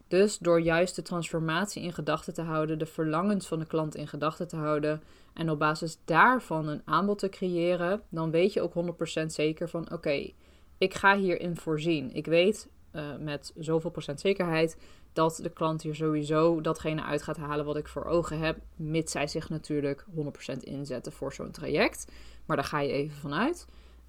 Dus 0.09 0.38
door 0.38 0.61
juist 0.61 0.97
de 0.97 1.02
transformatie 1.02 1.83
in 1.83 1.92
gedachten 1.92 2.35
te 2.35 2.42
houden, 2.42 2.78
de 2.78 2.87
verlangens 2.87 3.47
van 3.47 3.59
de 3.59 3.66
klant 3.66 3.95
in 3.95 4.09
gedachten 4.09 4.49
te 4.49 4.57
houden 4.57 5.02
en 5.35 5.50
op 5.50 5.59
basis 5.59 5.99
daarvan 6.04 6.69
een 6.69 6.83
aanbod 6.85 7.19
te 7.19 7.28
creëren, 7.28 8.02
dan 8.09 8.30
weet 8.30 8.52
je 8.52 8.61
ook 8.61 8.75
100% 9.23 9.26
zeker 9.26 9.69
van 9.69 9.92
oké, 9.92 10.30
ik 10.78 10.95
ga 10.95 11.16
hierin 11.16 11.57
voorzien. 11.57 12.14
Ik 12.14 12.26
weet 12.26 12.69
uh, 12.92 13.02
met 13.21 13.52
zoveel 13.57 13.90
procent 13.90 14.21
zekerheid 14.21 14.76
dat 15.14 15.38
de 15.42 15.50
klant 15.50 15.83
hier 15.83 15.94
sowieso 15.94 16.61
datgene 16.61 17.02
uit 17.02 17.23
gaat 17.23 17.37
halen 17.37 17.64
wat 17.64 17.76
ik 17.76 17.88
voor 17.88 18.04
ogen 18.04 18.38
heb, 18.38 18.59
mits 18.76 19.12
zij 19.12 19.26
zich 19.26 19.49
natuurlijk 19.49 20.04
100% 20.52 20.56
inzetten 20.61 21.12
voor 21.12 21.33
zo'n 21.33 21.50
traject. 21.50 22.12
Maar 22.47 22.56
daar 22.56 22.64
ga 22.64 22.80
je 22.80 22.92
even 22.92 23.16
vanuit. 23.16 23.66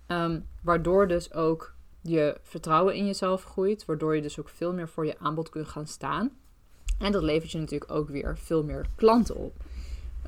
Um, 0.07 0.45
waardoor 0.62 1.07
dus 1.07 1.33
ook 1.33 1.74
je 2.01 2.38
vertrouwen 2.41 2.95
in 2.95 3.05
jezelf 3.05 3.43
groeit, 3.43 3.85
waardoor 3.85 4.15
je 4.15 4.21
dus 4.21 4.39
ook 4.39 4.50
veel 4.50 4.74
meer 4.74 4.89
voor 4.89 5.05
je 5.05 5.19
aanbod 5.19 5.50
kunt 5.50 5.67
gaan 5.67 5.88
staan. 5.88 6.31
En 7.00 7.12
dat 7.12 7.24
levert 7.24 7.51
je 7.51 7.57
natuurlijk 7.57 7.91
ook 7.91 8.09
weer 8.09 8.38
veel 8.38 8.63
meer 8.63 8.85
klanten 8.95 9.35
op. 9.35 9.53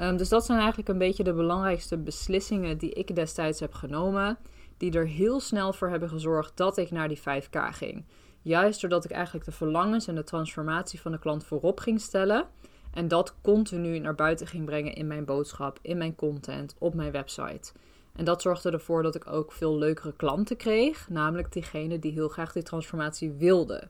Um, 0.01 0.17
dus 0.17 0.29
dat 0.29 0.46
zijn 0.46 0.57
eigenlijk 0.60 0.89
een 0.89 0.98
beetje 0.98 1.24
de 1.24 1.34
belangrijkste 1.34 1.98
beslissingen 1.98 2.77
die 2.77 2.93
ik 2.93 3.15
destijds 3.15 3.60
heb 3.60 3.74
genomen, 3.74 4.38
die 4.77 4.91
er 4.91 5.07
heel 5.07 5.39
snel 5.39 5.74
voor 5.74 5.89
hebben 5.89 6.10
gezorgd 6.10 6.57
dat 6.57 6.77
ik 6.77 6.91
naar 6.91 7.07
die 7.07 7.19
5K 7.19 7.60
ging. 7.72 8.05
Juist 8.48 8.82
doordat 8.82 9.06
ik 9.06 9.12
eigenlijk 9.12 9.46
de 9.46 9.51
verlangens 9.51 10.08
en 10.08 10.16
de 10.16 10.24
transformatie 10.24 11.01
van 11.01 11.12
de 11.12 11.20
klant 11.20 11.46
voorop 11.46 11.80
ging 11.80 12.01
stellen. 12.01 12.46
En 12.94 13.08
dat 13.08 13.36
continu 13.42 14.00
naar 14.00 14.16
buiten 14.16 14.48
ging 14.48 14.66
brengen 14.66 14.94
in 14.94 15.08
mijn 15.08 15.25
boodschap, 15.25 15.80
in 15.82 15.98
mijn 15.98 16.16
content, 16.16 16.75
op 16.77 16.94
mijn 16.94 17.12
website. 17.12 17.72
En 18.16 18.25
dat 18.25 18.42
zorgde 18.42 18.72
ervoor 18.72 19.04
dat 19.04 19.16
ik 19.16 19.27
ook 19.32 19.51
veel 19.51 19.77
leukere 19.77 20.13
klanten 20.13 20.58
kreeg, 20.58 21.10
namelijk 21.10 21.51
diegenen 21.51 22.00
die 22.00 22.12
heel 22.12 22.27
graag 22.27 22.51
die 22.51 22.63
transformatie 22.63 23.32
wilden. 23.32 23.89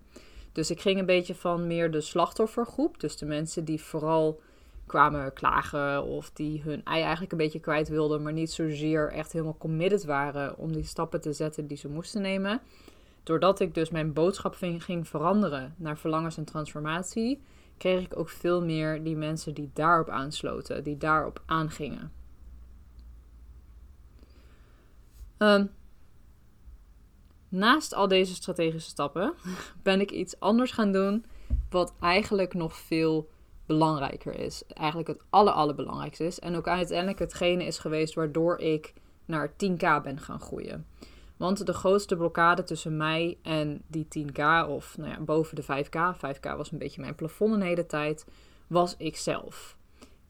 Dus 0.52 0.72
ik 0.72 0.82
ging 0.82 1.00
een 1.00 1.06
beetje 1.06 1.36
van 1.36 1.68
meer 1.68 1.92
de 1.92 2.02
slachtoffergroep, 2.02 3.00
dus 3.00 3.18
de 3.18 3.26
mensen 3.26 3.66
die 3.66 3.82
vooral 3.82 4.40
kwamen 4.86 5.34
klagen 5.34 6.04
of 6.04 6.32
die 6.32 6.62
hun 6.62 6.84
ei 6.84 7.02
eigenlijk 7.02 7.32
een 7.32 7.38
beetje 7.38 7.60
kwijt 7.60 7.90
wilden, 7.90 8.22
maar 8.22 8.34
niet 8.34 8.52
zozeer 8.52 9.12
echt 9.12 9.32
helemaal 9.32 9.58
committed 9.58 10.06
waren 10.06 10.58
om 10.58 10.74
die 10.74 10.84
stappen 10.84 11.22
te 11.22 11.34
zetten 11.34 11.68
die 11.68 11.78
ze 11.78 11.90
moesten 11.90 12.22
nemen. 12.22 12.62
Doordat 13.28 13.60
ik 13.60 13.74
dus 13.74 13.90
mijn 13.90 14.14
boodschap 14.14 14.56
ging 14.60 15.08
veranderen 15.08 15.76
naar 15.78 15.98
verlangens 15.98 16.38
en 16.38 16.46
transformatie, 16.46 17.42
kreeg 17.78 18.04
ik 18.04 18.18
ook 18.18 18.30
veel 18.30 18.64
meer 18.64 19.04
die 19.04 19.16
mensen 19.16 19.54
die 19.54 19.70
daarop 19.74 20.10
aansloten, 20.10 20.84
die 20.84 20.98
daarop 20.98 21.42
aangingen. 21.46 22.12
Ehm, 25.38 25.66
naast 27.50 27.94
al 27.94 28.08
deze 28.08 28.36
strategische 28.36 28.90
stappen 28.90 29.34
ben 29.84 30.02
ik 30.02 30.12
iets 30.12 30.40
anders 30.40 30.72
gaan 30.72 30.92
doen, 30.92 31.26
wat 31.70 31.94
eigenlijk 32.00 32.54
nog 32.54 32.76
veel 32.76 33.30
belangrijker 33.66 34.40
is. 34.40 34.64
Eigenlijk 34.68 35.08
het 35.08 35.24
aller, 35.30 35.54
allerbelangrijkste 35.54 36.26
is. 36.26 36.40
En 36.40 36.56
ook 36.56 36.68
uiteindelijk 36.68 37.20
hetgene 37.20 37.66
is 37.66 37.78
geweest 37.78 38.14
waardoor 38.14 38.60
ik 38.60 38.94
naar 39.26 39.52
10k 39.52 40.04
ben 40.04 40.20
gaan 40.20 40.40
groeien. 40.40 40.86
Want 41.38 41.66
de 41.66 41.74
grootste 41.74 42.16
blokkade 42.16 42.64
tussen 42.64 42.98
mij 42.98 43.38
en 43.42 43.82
die 43.88 44.08
10k, 44.18 44.68
of 44.68 44.98
nou 44.98 45.10
ja, 45.10 45.20
boven 45.20 45.56
de 45.56 45.64
5k, 45.64 46.18
5k 46.18 46.58
was 46.58 46.72
een 46.72 46.78
beetje 46.78 47.02
mijn 47.02 47.16
plafond 47.16 47.54
een 47.54 47.62
hele 47.62 47.86
tijd, 47.86 48.26
was 48.68 48.96
ik 48.98 49.18
zelf. 49.18 49.78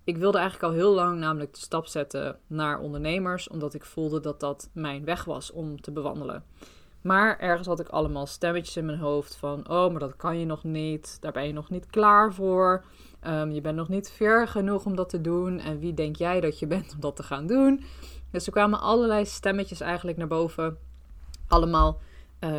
Ik 0.04 0.18
wilde 0.18 0.38
eigenlijk 0.38 0.72
al 0.74 0.80
heel 0.80 0.94
lang 0.94 1.20
namelijk 1.20 1.54
de 1.54 1.60
stap 1.60 1.86
zetten 1.86 2.40
naar 2.48 2.80
ondernemers, 2.80 3.48
omdat 3.48 3.74
ik 3.74 3.86
voelde 3.86 4.20
dat 4.20 4.40
dat 4.40 4.70
mijn 4.74 5.06
weg 5.06 5.24
was 5.24 5.52
om 5.52 5.82
te 5.82 5.92
bewandelen. 5.92 6.44
Maar 7.02 7.40
ergens 7.40 7.68
had 7.68 7.80
ik 7.80 7.88
allemaal 7.88 8.26
stemmetjes 8.26 8.78
in 8.78 8.86
mijn 8.86 8.98
hoofd 8.98 9.36
van: 9.36 9.70
oh, 9.70 9.92
maar 9.92 10.00
dat 10.00 10.16
kan 10.16 10.40
je 10.40 10.46
nog 10.46 10.64
niet, 10.64 11.18
daar 11.22 11.32
ben 11.32 11.48
je 11.48 11.54
nog 11.54 11.70
niet 11.70 11.86
klaar 11.86 12.34
voor. 12.34 12.86
Ehm, 13.20 13.52
je 13.52 13.62
bent 13.62 13.76
nog 13.76 13.90
niet 13.90 14.10
ver 14.10 14.48
genoeg 14.48 14.86
om 14.86 14.96
dat 14.96 15.10
te 15.10 15.22
doen. 15.22 15.60
En 15.60 15.80
wie 15.80 15.94
denk 15.94 16.16
jij 16.16 16.42
dat 16.42 16.60
je 16.60 16.68
bent 16.68 16.94
om 16.94 17.00
dat 17.00 17.16
te 17.16 17.24
gaan 17.24 17.48
doen? 17.48 17.84
Dus 18.32 18.46
er 18.46 18.52
kwamen 18.52 18.80
allerlei 18.80 19.26
stemmetjes 19.26 19.80
eigenlijk 19.80 20.18
naar 20.18 20.28
boven. 20.28 20.78
Allemaal. 21.48 22.00
Uh, 22.40 22.50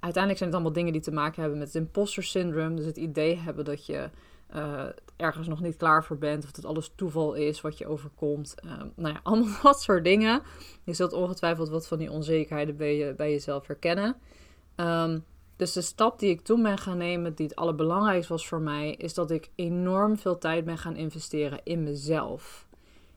uiteindelijk 0.00 0.38
zijn 0.38 0.50
het 0.50 0.52
allemaal 0.52 0.72
dingen 0.72 0.92
die 0.92 1.02
te 1.02 1.12
maken 1.12 1.40
hebben 1.40 1.58
met 1.58 1.66
het 1.66 1.76
imposter 1.76 2.22
syndrome. 2.22 2.74
Dus 2.74 2.84
het 2.84 2.96
idee 2.96 3.36
hebben 3.36 3.64
dat 3.64 3.86
je 3.86 4.10
uh, 4.54 4.84
ergens 5.16 5.48
nog 5.48 5.60
niet 5.60 5.76
klaar 5.76 6.04
voor 6.04 6.18
bent. 6.18 6.44
Of 6.44 6.50
dat 6.50 6.64
alles 6.64 6.92
toeval 6.94 7.34
is 7.34 7.60
wat 7.60 7.78
je 7.78 7.86
overkomt. 7.86 8.54
Uh, 8.64 8.72
nou 8.96 9.14
ja, 9.14 9.20
allemaal 9.22 9.62
dat 9.62 9.82
soort 9.82 10.04
dingen. 10.04 10.42
Je 10.84 10.92
zult 10.92 11.12
ongetwijfeld 11.12 11.68
wat 11.68 11.86
van 11.86 11.98
die 11.98 12.10
onzekerheden 12.10 12.76
bij, 12.76 12.96
je, 12.96 13.14
bij 13.14 13.30
jezelf 13.30 13.66
herkennen. 13.66 14.16
Um, 14.76 15.24
dus 15.56 15.72
de 15.72 15.80
stap 15.80 16.18
die 16.18 16.30
ik 16.30 16.40
toen 16.40 16.62
ben 16.62 16.78
gaan 16.78 16.98
nemen, 16.98 17.34
die 17.34 17.46
het 17.46 17.56
allerbelangrijkste 17.56 18.32
was 18.32 18.48
voor 18.48 18.60
mij, 18.60 18.92
is 18.92 19.14
dat 19.14 19.30
ik 19.30 19.50
enorm 19.54 20.18
veel 20.18 20.38
tijd 20.38 20.64
ben 20.64 20.78
gaan 20.78 20.96
investeren 20.96 21.60
in 21.64 21.82
mezelf. 21.82 22.66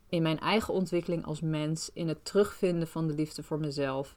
In 0.09 0.21
mijn 0.21 0.39
eigen 0.39 0.73
ontwikkeling 0.73 1.25
als 1.25 1.41
mens, 1.41 1.89
in 1.93 2.07
het 2.07 2.25
terugvinden 2.25 2.87
van 2.87 3.07
de 3.07 3.13
liefde 3.13 3.43
voor 3.43 3.59
mezelf. 3.59 4.15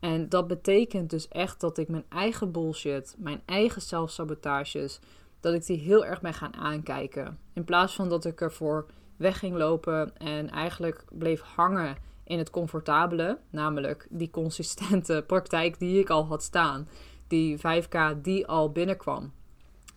En 0.00 0.28
dat 0.28 0.46
betekent 0.46 1.10
dus 1.10 1.28
echt 1.28 1.60
dat 1.60 1.78
ik 1.78 1.88
mijn 1.88 2.04
eigen 2.08 2.52
bullshit, 2.52 3.14
mijn 3.18 3.42
eigen 3.44 3.82
zelfsabotages, 3.82 5.00
dat 5.40 5.54
ik 5.54 5.66
die 5.66 5.78
heel 5.78 6.04
erg 6.04 6.20
ben 6.20 6.34
gaan 6.34 6.54
aankijken. 6.54 7.38
In 7.52 7.64
plaats 7.64 7.94
van 7.94 8.08
dat 8.08 8.24
ik 8.24 8.40
ervoor 8.40 8.86
weg 9.16 9.38
ging 9.38 9.56
lopen 9.56 10.16
en 10.16 10.50
eigenlijk 10.50 11.04
bleef 11.10 11.40
hangen 11.40 11.96
in 12.24 12.38
het 12.38 12.50
comfortabele, 12.50 13.38
namelijk 13.50 14.06
die 14.10 14.30
consistente 14.30 15.24
praktijk 15.26 15.78
die 15.78 16.00
ik 16.00 16.10
al 16.10 16.26
had 16.26 16.42
staan 16.42 16.88
die 17.26 17.58
5K 17.58 18.20
die 18.22 18.46
al 18.46 18.72
binnenkwam. 18.72 19.32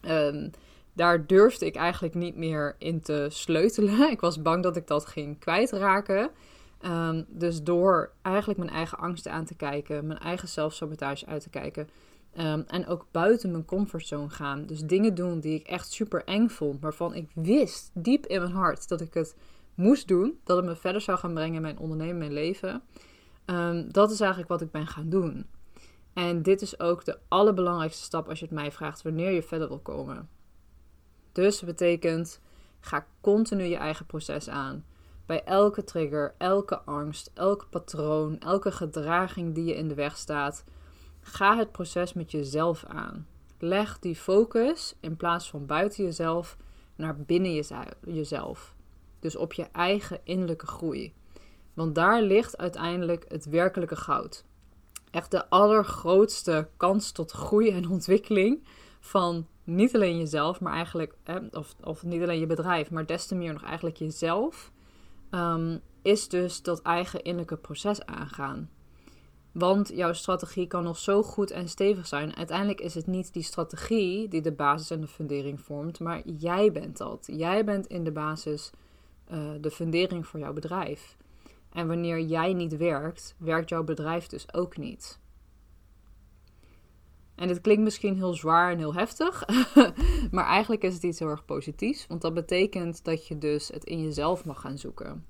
Um, 0.07 0.51
daar 0.93 1.27
durfde 1.27 1.65
ik 1.65 1.75
eigenlijk 1.75 2.13
niet 2.13 2.35
meer 2.35 2.75
in 2.77 3.01
te 3.01 3.27
sleutelen. 3.29 4.09
Ik 4.11 4.19
was 4.19 4.41
bang 4.41 4.63
dat 4.63 4.75
ik 4.75 4.87
dat 4.87 5.05
ging 5.05 5.39
kwijtraken. 5.39 6.29
Um, 6.85 7.25
dus 7.27 7.63
door 7.63 8.11
eigenlijk 8.21 8.59
mijn 8.59 8.71
eigen 8.71 8.97
angsten 8.97 9.31
aan 9.31 9.45
te 9.45 9.55
kijken, 9.55 10.07
mijn 10.07 10.19
eigen 10.19 10.47
zelfsabotage 10.47 11.25
uit 11.25 11.41
te 11.41 11.49
kijken. 11.49 11.89
Um, 12.37 12.63
en 12.67 12.87
ook 12.87 13.05
buiten 13.11 13.51
mijn 13.51 13.65
comfortzone 13.65 14.29
gaan. 14.29 14.65
Dus 14.65 14.81
dingen 14.81 15.15
doen 15.15 15.39
die 15.39 15.59
ik 15.59 15.67
echt 15.67 15.91
super 15.91 16.23
eng 16.23 16.47
vond. 16.47 16.81
Waarvan 16.81 17.13
ik 17.13 17.29
wist 17.33 17.91
diep 17.93 18.25
in 18.25 18.41
mijn 18.41 18.53
hart 18.53 18.87
dat 18.87 19.01
ik 19.01 19.13
het 19.13 19.35
moest 19.75 20.07
doen. 20.07 20.39
Dat 20.43 20.57
het 20.57 20.65
me 20.65 20.75
verder 20.75 21.01
zou 21.01 21.17
gaan 21.17 21.33
brengen 21.33 21.55
in 21.55 21.61
mijn 21.61 21.79
ondernemen, 21.79 22.17
mijn 22.17 22.33
leven. 22.33 22.81
Um, 23.45 23.91
dat 23.91 24.11
is 24.11 24.19
eigenlijk 24.19 24.49
wat 24.49 24.61
ik 24.61 24.71
ben 24.71 24.87
gaan 24.87 25.09
doen. 25.09 25.45
En 26.13 26.41
dit 26.41 26.61
is 26.61 26.79
ook 26.79 27.05
de 27.05 27.19
allerbelangrijkste 27.27 28.03
stap 28.03 28.29
als 28.29 28.39
je 28.39 28.45
het 28.45 28.53
mij 28.53 28.71
vraagt 28.71 29.01
wanneer 29.01 29.31
je 29.31 29.43
verder 29.43 29.67
wil 29.67 29.79
komen. 29.79 30.29
Dus 31.31 31.61
betekent, 31.61 32.41
ga 32.79 33.05
continu 33.21 33.63
je 33.63 33.75
eigen 33.77 34.05
proces 34.05 34.49
aan. 34.49 34.85
Bij 35.29 35.43
elke 35.43 35.83
trigger, 35.83 36.33
elke 36.37 36.79
angst, 36.81 37.31
elk 37.33 37.67
patroon, 37.69 38.39
elke 38.39 38.71
gedraging 38.71 39.55
die 39.55 39.65
je 39.65 39.75
in 39.75 39.87
de 39.87 39.93
weg 39.93 40.17
staat, 40.17 40.63
ga 41.21 41.57
het 41.57 41.71
proces 41.71 42.13
met 42.13 42.31
jezelf 42.31 42.85
aan. 42.85 43.27
Leg 43.59 43.99
die 43.99 44.15
focus 44.15 44.95
in 44.99 45.17
plaats 45.17 45.49
van 45.49 45.65
buiten 45.65 46.03
jezelf 46.03 46.57
naar 46.95 47.17
binnen 47.17 47.63
jezelf. 48.05 48.75
Dus 49.19 49.35
op 49.35 49.53
je 49.53 49.67
eigen 49.71 50.19
innerlijke 50.23 50.67
groei. 50.67 51.13
Want 51.73 51.95
daar 51.95 52.21
ligt 52.21 52.57
uiteindelijk 52.57 53.25
het 53.27 53.45
werkelijke 53.45 53.95
goud 53.95 54.43
echt 55.11 55.31
de 55.31 55.49
allergrootste 55.49 56.67
kans 56.77 57.11
tot 57.11 57.31
groei 57.31 57.69
en 57.69 57.89
ontwikkeling 57.89 58.63
van 58.99 59.47
niet 59.63 59.95
alleen 59.95 60.17
jezelf, 60.17 60.59
maar 60.59 60.73
eigenlijk, 60.73 61.15
of, 61.51 61.75
of 61.83 62.03
niet 62.03 62.21
alleen 62.21 62.39
je 62.39 62.45
bedrijf, 62.45 62.91
maar 62.91 63.05
des 63.05 63.25
te 63.25 63.35
meer 63.35 63.53
nog 63.53 63.63
eigenlijk 63.63 63.97
jezelf, 63.97 64.71
ehm, 65.29 65.77
is 66.01 66.29
dus 66.29 66.61
dat 66.61 66.81
eigen 66.81 67.21
innerlijke 67.21 67.57
proces 67.57 68.05
aangaan. 68.05 68.69
Want 69.51 69.91
jouw 69.93 70.13
strategie 70.13 70.67
kan 70.67 70.83
nog 70.83 70.97
zo 70.97 71.23
goed 71.23 71.51
en 71.51 71.69
stevig 71.69 72.07
zijn. 72.07 72.35
Uiteindelijk 72.35 72.81
is 72.81 72.93
het 72.93 73.07
niet 73.07 73.33
die 73.33 73.43
strategie 73.43 74.27
die 74.27 74.41
de 74.41 74.51
basis 74.51 74.89
en 74.89 75.01
de 75.01 75.07
fundering 75.07 75.61
vormt, 75.61 75.99
maar 75.99 76.27
jij 76.27 76.71
bent 76.71 76.97
dat. 76.97 77.29
Jij 77.31 77.65
bent 77.65 77.87
in 77.87 78.03
de 78.03 78.11
basis 78.11 78.71
uh, 79.31 79.49
de 79.61 79.71
fundering 79.71 80.27
voor 80.27 80.39
jouw 80.39 80.53
bedrijf. 80.53 81.17
En 81.69 81.87
wanneer 81.87 82.19
jij 82.19 82.53
niet 82.53 82.77
werkt, 82.77 83.35
werkt 83.37 83.69
jouw 83.69 83.83
bedrijf 83.83 84.27
dus 84.27 84.53
ook 84.53 84.77
niet. 84.77 85.19
En 87.39 87.47
dit 87.47 87.61
klinkt 87.61 87.83
misschien 87.83 88.15
heel 88.15 88.33
zwaar 88.33 88.71
en 88.71 88.77
heel 88.77 88.93
heftig, 88.93 89.45
maar 90.31 90.45
eigenlijk 90.45 90.83
is 90.83 90.93
het 90.93 91.03
iets 91.03 91.19
heel 91.19 91.27
erg 91.27 91.45
positiefs, 91.45 92.07
want 92.07 92.21
dat 92.21 92.33
betekent 92.33 93.03
dat 93.03 93.27
je 93.27 93.37
dus 93.37 93.67
het 93.67 93.83
in 93.83 94.03
jezelf 94.03 94.45
mag 94.45 94.61
gaan 94.61 94.77
zoeken. 94.77 95.25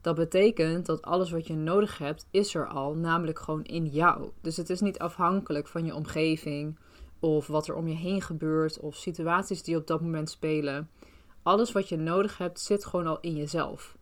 Dat 0.00 0.14
betekent 0.14 0.86
dat 0.86 1.02
alles 1.02 1.30
wat 1.30 1.46
je 1.46 1.54
nodig 1.54 1.98
hebt, 1.98 2.26
is 2.30 2.54
er 2.54 2.66
al, 2.66 2.94
namelijk 2.94 3.38
gewoon 3.38 3.64
in 3.64 3.86
jou. 3.86 4.30
Dus 4.40 4.56
het 4.56 4.70
is 4.70 4.80
niet 4.80 4.98
afhankelijk 4.98 5.68
van 5.68 5.84
je 5.84 5.94
omgeving 5.94 6.78
of 7.20 7.46
wat 7.46 7.68
er 7.68 7.74
om 7.74 7.88
je 7.88 7.96
heen 7.96 8.22
gebeurt 8.22 8.80
of 8.80 8.96
situaties 8.96 9.62
die 9.62 9.76
op 9.76 9.86
dat 9.86 10.00
moment 10.00 10.30
spelen. 10.30 10.90
Alles 11.42 11.72
wat 11.72 11.88
je 11.88 11.96
nodig 11.96 12.38
hebt, 12.38 12.60
zit 12.60 12.84
gewoon 12.84 13.06
al 13.06 13.18
in 13.20 13.36
jezelf. 13.36 13.96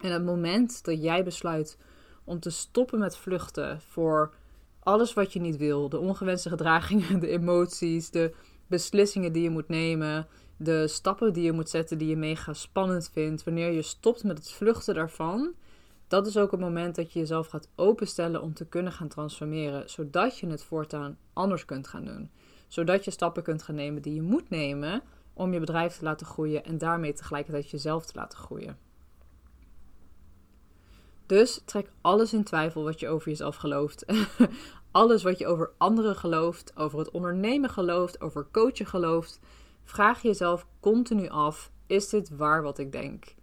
En 0.00 0.12
het 0.12 0.24
moment 0.24 0.84
dat 0.84 1.02
jij 1.02 1.24
besluit 1.24 1.78
om 2.24 2.40
te 2.40 2.50
stoppen 2.50 2.98
met 2.98 3.16
vluchten 3.16 3.80
voor 3.80 4.34
alles 4.84 5.14
wat 5.14 5.32
je 5.32 5.40
niet 5.40 5.56
wil, 5.56 5.88
de 5.88 5.98
ongewenste 5.98 6.48
gedragingen, 6.48 7.20
de 7.20 7.28
emoties, 7.28 8.10
de 8.10 8.34
beslissingen 8.66 9.32
die 9.32 9.42
je 9.42 9.50
moet 9.50 9.68
nemen, 9.68 10.26
de 10.56 10.88
stappen 10.88 11.32
die 11.32 11.44
je 11.44 11.52
moet 11.52 11.68
zetten 11.68 11.98
die 11.98 12.08
je 12.08 12.16
mega 12.16 12.52
spannend 12.52 13.10
vindt, 13.12 13.44
wanneer 13.44 13.72
je 13.72 13.82
stopt 13.82 14.24
met 14.24 14.38
het 14.38 14.50
vluchten 14.50 14.94
daarvan, 14.94 15.54
dat 16.08 16.26
is 16.26 16.36
ook 16.36 16.50
het 16.50 16.60
moment 16.60 16.94
dat 16.94 17.12
je 17.12 17.18
jezelf 17.18 17.46
gaat 17.46 17.68
openstellen 17.74 18.42
om 18.42 18.54
te 18.54 18.66
kunnen 18.66 18.92
gaan 18.92 19.08
transformeren, 19.08 19.90
zodat 19.90 20.38
je 20.38 20.46
het 20.46 20.64
voortaan 20.64 21.18
anders 21.32 21.64
kunt 21.64 21.88
gaan 21.88 22.04
doen. 22.04 22.30
Zodat 22.68 23.04
je 23.04 23.10
stappen 23.10 23.42
kunt 23.42 23.62
gaan 23.62 23.74
nemen 23.74 24.02
die 24.02 24.14
je 24.14 24.22
moet 24.22 24.50
nemen 24.50 25.02
om 25.32 25.52
je 25.52 25.60
bedrijf 25.60 25.96
te 25.96 26.04
laten 26.04 26.26
groeien 26.26 26.64
en 26.64 26.78
daarmee 26.78 27.12
tegelijkertijd 27.12 27.70
jezelf 27.70 28.06
te 28.06 28.12
laten 28.14 28.38
groeien. 28.38 28.78
Dus 31.26 31.60
trek 31.64 31.90
alles 32.00 32.32
in 32.32 32.44
twijfel 32.44 32.84
wat 32.84 33.00
je 33.00 33.08
over 33.08 33.28
jezelf 33.28 33.56
gelooft. 33.56 34.04
alles 34.90 35.22
wat 35.22 35.38
je 35.38 35.46
over 35.46 35.70
anderen 35.78 36.16
gelooft, 36.16 36.76
over 36.76 36.98
het 36.98 37.10
ondernemen 37.10 37.70
gelooft, 37.70 38.20
over 38.20 38.46
coachen 38.52 38.86
gelooft. 38.86 39.40
Vraag 39.84 40.22
jezelf 40.22 40.66
continu 40.80 41.28
af: 41.28 41.70
is 41.86 42.08
dit 42.08 42.36
waar 42.36 42.62
wat 42.62 42.78
ik 42.78 42.92
denk? 42.92 43.34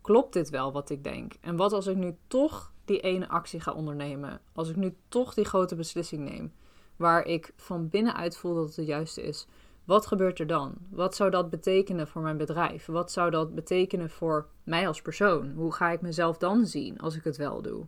Klopt 0.00 0.32
dit 0.32 0.50
wel 0.50 0.72
wat 0.72 0.90
ik 0.90 1.04
denk? 1.04 1.32
En 1.40 1.56
wat 1.56 1.72
als 1.72 1.86
ik 1.86 1.96
nu 1.96 2.16
toch 2.26 2.72
die 2.84 3.00
ene 3.00 3.28
actie 3.28 3.60
ga 3.60 3.72
ondernemen? 3.72 4.40
Als 4.52 4.68
ik 4.68 4.76
nu 4.76 4.94
toch 5.08 5.34
die 5.34 5.44
grote 5.44 5.74
beslissing 5.74 6.30
neem, 6.30 6.52
waar 6.96 7.24
ik 7.24 7.52
van 7.56 7.88
binnenuit 7.88 8.36
voel 8.36 8.54
dat 8.54 8.66
het 8.66 8.74
de 8.74 8.84
juiste 8.84 9.22
is? 9.22 9.46
Wat 9.88 10.06
gebeurt 10.06 10.38
er 10.38 10.46
dan? 10.46 10.74
Wat 10.90 11.14
zou 11.14 11.30
dat 11.30 11.50
betekenen 11.50 12.08
voor 12.08 12.22
mijn 12.22 12.36
bedrijf? 12.36 12.86
Wat 12.86 13.12
zou 13.12 13.30
dat 13.30 13.54
betekenen 13.54 14.10
voor 14.10 14.48
mij 14.64 14.88
als 14.88 15.02
persoon? 15.02 15.52
Hoe 15.52 15.72
ga 15.72 15.90
ik 15.90 16.00
mezelf 16.00 16.38
dan 16.38 16.66
zien 16.66 16.98
als 16.98 17.16
ik 17.16 17.24
het 17.24 17.36
wel 17.36 17.62
doe? 17.62 17.86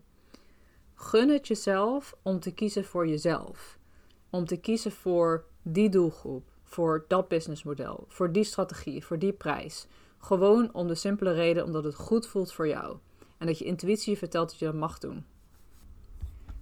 Gun 0.94 1.28
het 1.28 1.48
jezelf 1.48 2.16
om 2.22 2.40
te 2.40 2.54
kiezen 2.54 2.84
voor 2.84 3.06
jezelf. 3.06 3.78
Om 4.30 4.44
te 4.44 4.56
kiezen 4.56 4.92
voor 4.92 5.44
die 5.62 5.88
doelgroep, 5.88 6.48
voor 6.62 7.04
dat 7.08 7.28
businessmodel, 7.28 8.04
voor 8.08 8.32
die 8.32 8.44
strategie, 8.44 9.04
voor 9.04 9.18
die 9.18 9.32
prijs. 9.32 9.86
Gewoon 10.18 10.74
om 10.74 10.88
de 10.88 10.94
simpele 10.94 11.32
reden 11.32 11.64
omdat 11.64 11.84
het 11.84 11.94
goed 11.94 12.26
voelt 12.26 12.52
voor 12.52 12.68
jou. 12.68 12.96
En 13.38 13.46
dat 13.46 13.58
je 13.58 13.64
intuïtie 13.64 14.18
vertelt 14.18 14.50
dat 14.50 14.58
je 14.58 14.64
dat 14.64 14.74
mag 14.74 14.98
doen. 14.98 15.24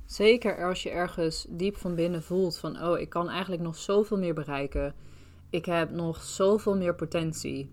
Zeker 0.07 0.65
als 0.65 0.83
je 0.83 0.91
ergens 0.91 1.47
diep 1.49 1.77
van 1.77 1.95
binnen 1.95 2.23
voelt 2.23 2.57
van, 2.57 2.83
oh, 2.83 2.99
ik 2.99 3.09
kan 3.09 3.29
eigenlijk 3.29 3.63
nog 3.63 3.77
zoveel 3.77 4.19
meer 4.19 4.35
bereiken 4.35 4.95
ik 5.51 5.65
heb 5.65 5.91
nog 5.91 6.23
zoveel 6.23 6.77
meer 6.77 6.95
potentie. 6.95 7.71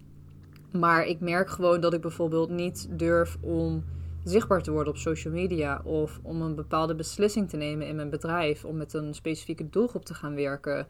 Maar 0.71 1.05
ik 1.05 1.19
merk 1.19 1.49
gewoon 1.49 1.81
dat 1.81 1.93
ik 1.93 2.01
bijvoorbeeld 2.01 2.49
niet 2.49 2.87
durf 2.89 3.37
om 3.41 3.83
zichtbaar 4.23 4.61
te 4.61 4.71
worden 4.71 4.93
op 4.93 4.99
social 4.99 5.33
media 5.33 5.81
of 5.83 6.19
om 6.23 6.41
een 6.41 6.55
bepaalde 6.55 6.95
beslissing 6.95 7.49
te 7.49 7.57
nemen 7.57 7.87
in 7.87 7.95
mijn 7.95 8.09
bedrijf, 8.09 8.65
om 8.65 8.77
met 8.77 8.93
een 8.93 9.13
specifieke 9.13 9.69
doelgroep 9.69 10.05
te 10.05 10.13
gaan 10.13 10.35
werken 10.35 10.87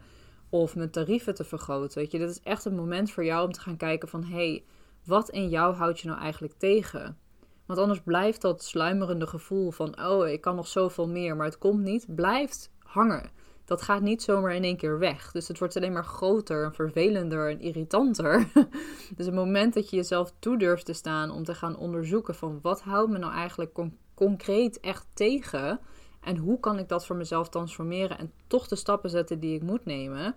of 0.48 0.76
mijn 0.76 0.90
tarieven 0.90 1.34
te 1.34 1.44
vergroten. 1.44 1.98
Weet 1.98 2.10
je, 2.10 2.18
dit 2.18 2.30
is 2.30 2.40
echt 2.42 2.64
een 2.64 2.74
moment 2.74 3.10
voor 3.10 3.24
jou 3.24 3.46
om 3.46 3.52
te 3.52 3.60
gaan 3.60 3.76
kijken 3.76 4.08
van 4.08 4.24
hey, 4.24 4.64
wat 5.04 5.28
in 5.28 5.48
jou 5.48 5.74
houdt 5.74 6.00
je 6.00 6.08
nou 6.08 6.20
eigenlijk 6.20 6.54
tegen? 6.58 7.18
Want 7.66 7.78
anders 7.78 8.00
blijft 8.00 8.40
dat 8.40 8.64
sluimerende 8.64 9.26
gevoel 9.26 9.70
van 9.70 10.00
oh, 10.00 10.28
ik 10.28 10.40
kan 10.40 10.56
nog 10.56 10.66
zoveel 10.66 11.08
meer, 11.08 11.36
maar 11.36 11.46
het 11.46 11.58
komt 11.58 11.82
niet, 11.82 12.14
blijft 12.14 12.70
hangen. 12.78 13.30
Dat 13.66 13.82
gaat 13.82 14.02
niet 14.02 14.22
zomaar 14.22 14.54
in 14.54 14.64
één 14.64 14.76
keer 14.76 14.98
weg. 14.98 15.32
Dus 15.32 15.48
het 15.48 15.58
wordt 15.58 15.76
alleen 15.76 15.92
maar 15.92 16.04
groter 16.04 16.64
en 16.64 16.74
vervelender 16.74 17.50
en 17.50 17.60
irritanter. 17.60 18.48
dus 19.16 19.26
het 19.26 19.34
moment 19.34 19.74
dat 19.74 19.90
je 19.90 19.96
jezelf 19.96 20.32
toe 20.38 20.58
durft 20.58 20.84
te 20.84 20.92
staan 20.92 21.30
om 21.30 21.44
te 21.44 21.54
gaan 21.54 21.76
onderzoeken 21.76 22.34
van 22.34 22.58
wat 22.62 22.80
houdt 22.80 23.10
me 23.10 23.18
nou 23.18 23.32
eigenlijk 23.32 23.78
concreet 24.14 24.80
echt 24.80 25.06
tegen 25.14 25.80
en 26.20 26.36
hoe 26.36 26.60
kan 26.60 26.78
ik 26.78 26.88
dat 26.88 27.06
voor 27.06 27.16
mezelf 27.16 27.48
transformeren 27.48 28.18
en 28.18 28.32
toch 28.46 28.68
de 28.68 28.76
stappen 28.76 29.10
zetten 29.10 29.40
die 29.40 29.54
ik 29.54 29.62
moet 29.62 29.84
nemen, 29.84 30.34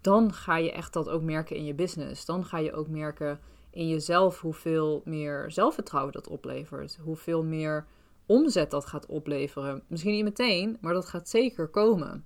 dan 0.00 0.32
ga 0.32 0.56
je 0.56 0.72
echt 0.72 0.92
dat 0.92 1.08
ook 1.08 1.22
merken 1.22 1.56
in 1.56 1.64
je 1.64 1.74
business. 1.74 2.24
Dan 2.24 2.44
ga 2.44 2.58
je 2.58 2.72
ook 2.72 2.88
merken 2.88 3.40
in 3.70 3.88
jezelf 3.88 4.40
hoeveel 4.40 5.02
meer 5.04 5.50
zelfvertrouwen 5.50 6.12
dat 6.12 6.28
oplevert. 6.28 6.98
Hoeveel 7.02 7.44
meer 7.44 7.86
omzet 8.26 8.70
dat 8.70 8.86
gaat 8.86 9.06
opleveren. 9.06 9.82
Misschien 9.86 10.12
niet 10.12 10.24
meteen, 10.24 10.78
maar 10.80 10.92
dat 10.92 11.06
gaat 11.06 11.28
zeker 11.28 11.68
komen. 11.68 12.24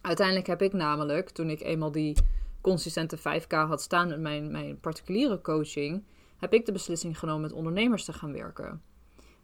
Uiteindelijk 0.00 0.46
heb 0.46 0.62
ik 0.62 0.72
namelijk, 0.72 1.30
toen 1.30 1.50
ik 1.50 1.60
eenmaal 1.60 1.92
die 1.92 2.16
consistente 2.60 3.18
5K 3.18 3.48
had 3.48 3.82
staan 3.82 4.08
met 4.08 4.20
mijn, 4.20 4.50
mijn 4.50 4.80
particuliere 4.80 5.40
coaching, 5.40 6.04
heb 6.36 6.52
ik 6.52 6.66
de 6.66 6.72
beslissing 6.72 7.18
genomen 7.18 7.40
met 7.40 7.52
ondernemers 7.52 8.04
te 8.04 8.12
gaan 8.12 8.32
werken. 8.32 8.82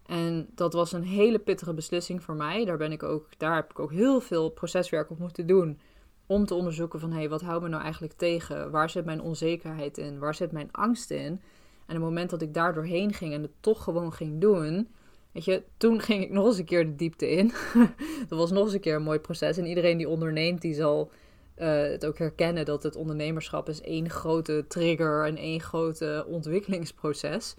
En 0.06 0.48
dat 0.54 0.72
was 0.72 0.92
een 0.92 1.04
hele 1.04 1.38
pittige 1.38 1.74
beslissing 1.74 2.22
voor 2.22 2.34
mij. 2.34 2.64
Daar, 2.64 2.76
ben 2.76 2.92
ik 2.92 3.02
ook, 3.02 3.28
daar 3.38 3.54
heb 3.54 3.70
ik 3.70 3.78
ook 3.78 3.92
heel 3.92 4.20
veel 4.20 4.50
proceswerk 4.50 5.10
op 5.10 5.18
moeten 5.18 5.46
doen. 5.46 5.80
Om 6.26 6.46
te 6.46 6.54
onderzoeken 6.54 7.00
van, 7.00 7.10
hé, 7.10 7.18
hey, 7.18 7.28
wat 7.28 7.42
houdt 7.42 7.62
me 7.62 7.68
nou 7.68 7.82
eigenlijk 7.82 8.12
tegen? 8.12 8.70
Waar 8.70 8.90
zit 8.90 9.04
mijn 9.04 9.20
onzekerheid 9.20 9.98
in? 9.98 10.18
Waar 10.18 10.34
zit 10.34 10.52
mijn 10.52 10.72
angst 10.72 11.10
in? 11.10 11.40
En 11.86 11.94
het 11.94 11.98
moment 11.98 12.30
dat 12.30 12.42
ik 12.42 12.54
daar 12.54 12.74
doorheen 12.74 13.12
ging 13.12 13.32
en 13.32 13.42
het 13.42 13.52
toch 13.60 13.82
gewoon 13.82 14.12
ging 14.12 14.40
doen... 14.40 14.88
Weet 15.34 15.44
je, 15.44 15.62
toen 15.76 16.00
ging 16.00 16.22
ik 16.22 16.30
nog 16.30 16.46
eens 16.46 16.58
een 16.58 16.64
keer 16.64 16.84
de 16.84 16.94
diepte 16.94 17.30
in. 17.30 17.52
dat 18.28 18.38
was 18.38 18.50
nog 18.50 18.64
eens 18.64 18.72
een 18.72 18.80
keer 18.80 18.94
een 18.94 19.02
mooi 19.02 19.18
proces. 19.18 19.56
En 19.56 19.66
iedereen 19.66 19.96
die 19.96 20.08
onderneemt, 20.08 20.60
die 20.60 20.74
zal 20.74 21.10
uh, 21.58 21.82
het 21.82 22.06
ook 22.06 22.18
herkennen 22.18 22.64
dat 22.64 22.82
het 22.82 22.96
ondernemerschap 22.96 23.68
is 23.68 23.80
één 23.80 24.10
grote 24.10 24.64
trigger 24.68 25.26
en 25.26 25.36
één 25.36 25.60
grote 25.60 26.24
ontwikkelingsproces. 26.28 27.54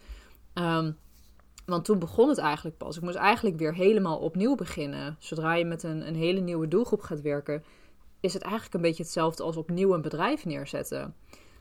Um, 0.53 0.97
want 1.65 1.85
toen 1.85 1.99
begon 1.99 2.29
het 2.29 2.37
eigenlijk 2.37 2.77
pas. 2.77 2.97
Ik 2.97 3.03
moest 3.03 3.15
eigenlijk 3.15 3.57
weer 3.57 3.73
helemaal 3.73 4.17
opnieuw 4.17 4.55
beginnen. 4.55 5.15
Zodra 5.19 5.53
je 5.53 5.65
met 5.65 5.83
een, 5.83 6.07
een 6.07 6.15
hele 6.15 6.39
nieuwe 6.39 6.67
doelgroep 6.67 7.01
gaat 7.01 7.21
werken, 7.21 7.63
is 8.19 8.33
het 8.33 8.41
eigenlijk 8.41 8.73
een 8.73 8.81
beetje 8.81 9.03
hetzelfde 9.03 9.43
als 9.43 9.57
opnieuw 9.57 9.93
een 9.93 10.01
bedrijf 10.01 10.45
neerzetten. 10.45 11.15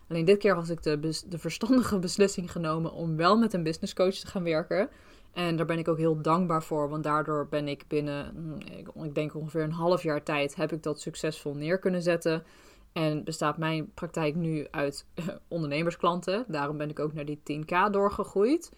Alleen 0.08 0.24
dit 0.24 0.38
keer 0.38 0.54
had 0.54 0.68
ik 0.68 0.82
de, 0.82 0.98
de 1.28 1.38
verstandige 1.38 1.98
beslissing 2.08 2.52
genomen 2.52 2.92
om 2.92 3.16
wel 3.16 3.38
met 3.38 3.52
een 3.52 3.62
business 3.62 3.94
coach 3.94 4.14
te 4.14 4.26
gaan 4.26 4.44
werken. 4.44 4.88
En 5.34 5.56
daar 5.56 5.66
ben 5.66 5.78
ik 5.78 5.88
ook 5.88 5.98
heel 5.98 6.22
dankbaar 6.22 6.62
voor, 6.62 6.88
want 6.88 7.04
daardoor 7.04 7.46
ben 7.48 7.68
ik 7.68 7.84
binnen, 7.88 8.32
mm, 8.34 9.04
ik 9.04 9.14
denk 9.14 9.34
ongeveer 9.34 9.62
een 9.62 9.72
half 9.72 10.02
jaar 10.02 10.22
tijd, 10.22 10.54
heb 10.54 10.72
ik 10.72 10.82
dat 10.82 11.00
succesvol 11.00 11.54
neer 11.54 11.78
kunnen 11.78 12.02
zetten. 12.02 12.44
En 12.92 13.24
bestaat 13.24 13.58
mijn 13.58 13.92
praktijk 13.94 14.34
nu 14.34 14.66
uit 14.70 15.06
ondernemersklanten. 15.48 16.44
Daarom 16.48 16.76
ben 16.76 16.90
ik 16.90 16.98
ook 16.98 17.12
naar 17.12 17.24
die 17.24 17.40
10k 17.52 17.90
doorgegroeid. 17.90 18.72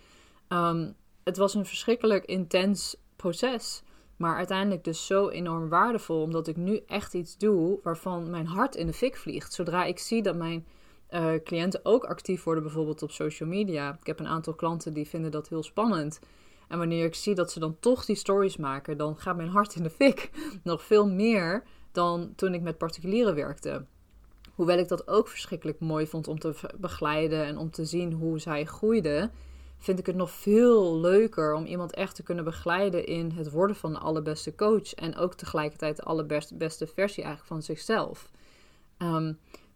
Um, 0.49 0.95
het 1.25 1.37
was 1.37 1.55
een 1.55 1.67
verschrikkelijk 1.67 2.25
intens 2.25 2.97
proces. 3.17 3.83
Maar 4.17 4.37
uiteindelijk 4.37 4.85
dus 4.85 5.07
zo 5.07 5.29
enorm 5.29 5.69
waardevol, 5.69 6.23
omdat 6.23 6.47
ik 6.47 6.57
nu 6.57 6.81
echt 6.87 7.15
iets 7.15 7.39
doe 7.39 7.79
waarvan 7.83 8.31
mijn 8.31 8.47
hart 8.47 8.75
in 8.75 8.87
de 8.87 8.93
fik 8.93 9.17
vliegt. 9.17 9.53
Zodra 9.53 9.85
ik 9.85 9.99
zie 9.99 10.23
dat 10.23 10.37
mijn 10.37 10.67
uh, 11.11 11.33
cliënten 11.45 11.81
ook 11.83 12.05
actief 12.05 12.45
worden, 12.45 12.63
bijvoorbeeld 12.63 13.03
op 13.03 13.11
social 13.11 13.49
media. 13.49 13.97
Ik 14.01 14.07
heb 14.07 14.19
een 14.19 14.27
aantal 14.27 14.55
klanten 14.55 14.93
die 14.93 15.09
vinden 15.09 15.31
dat 15.31 15.49
heel 15.49 15.63
spannend. 15.63 16.21
En 16.69 16.79
wanneer 16.79 17.05
ik 17.05 17.15
zie 17.15 17.35
dat 17.35 17.53
ze 17.53 17.59
dan 17.59 17.77
toch 17.81 18.05
die 18.05 18.17
stories 18.17 18.57
maken, 18.57 18.97
dan 18.97 19.17
gaat 19.17 19.37
mijn 19.37 19.49
hart 19.49 19.75
in 19.75 19.83
de 19.83 19.91
fik. 19.91 20.31
Nog 20.63 20.83
veel 20.83 21.09
meer 21.09 21.63
dan 21.93 22.33
toen 22.37 22.55
ik 22.55 22.63
met 22.63 22.79
particulieren 22.79 23.35
werkte. 23.35 23.85
Hoewel 24.55 24.79
ik 24.79 24.89
dat 24.89 25.09
ook 25.09 25.29
verschrikkelijk 25.29 25.81
mooi 25.81 26.07
vond 26.07 26.29
om 26.29 26.39
te 26.39 26.55
begeleiden 26.79 27.45
en 27.45 27.59
om 27.59 27.71
te 27.71 27.85
zien 27.85 28.13
hoe 28.13 28.39
zij 28.39 28.65
groeiden 28.65 29.33
vind 29.79 29.99
ik 29.99 30.07
het 30.07 30.17
nog 30.17 30.31
veel 30.31 30.97
leuker 31.01 31.55
om 31.55 31.65
iemand 31.65 31.95
echt 31.95 32.15
te 32.15 32.23
kunnen 32.23 32.45
begeleiden 32.45 33.07
in 33.07 33.31
het 33.31 33.51
worden 33.51 33.77
van 33.77 33.93
de 33.93 33.99
allerbeste 33.99 34.55
coach. 34.55 34.95
En 34.95 35.17
ook 35.17 35.35
tegelijkertijd 35.35 35.97
de 35.97 36.03
allerbeste 36.03 36.87
versie 36.87 37.23
eigenlijk 37.23 37.47
van 37.47 37.63
zichzelf. 37.63 38.31
Ehm, 38.97 39.33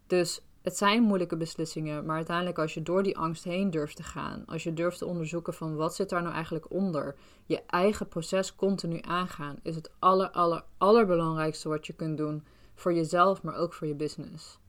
dus 0.07 0.41
het 0.61 0.77
zijn 0.77 1.03
moeilijke 1.03 1.37
beslissingen, 1.37 2.05
maar 2.05 2.15
uiteindelijk 2.15 2.59
als 2.59 2.73
je 2.73 2.81
door 2.81 3.03
die 3.03 3.17
angst 3.17 3.43
heen 3.43 3.69
durft 3.69 3.95
te 3.95 4.03
gaan, 4.03 4.43
als 4.45 4.63
je 4.63 4.73
durft 4.73 4.97
te 4.97 5.05
onderzoeken 5.05 5.53
van 5.53 5.75
wat 5.75 5.95
zit 5.95 6.09
daar 6.09 6.21
nou 6.21 6.33
eigenlijk 6.33 6.71
onder, 6.71 7.15
je 7.45 7.61
eigen 7.65 8.07
proces 8.07 8.55
continu 8.55 8.99
aangaan, 9.01 9.59
is 9.63 9.75
het 9.75 9.91
aller, 9.99 10.29
aller, 10.29 10.63
allerbelangrijkste 10.77 11.69
wat 11.69 11.87
je 11.87 11.93
kunt 11.93 12.17
doen 12.17 12.43
voor 12.75 12.93
jezelf, 12.93 13.43
maar 13.43 13.55
ook 13.55 13.73
voor 13.73 13.87
je 13.87 13.95
business. 13.95 14.59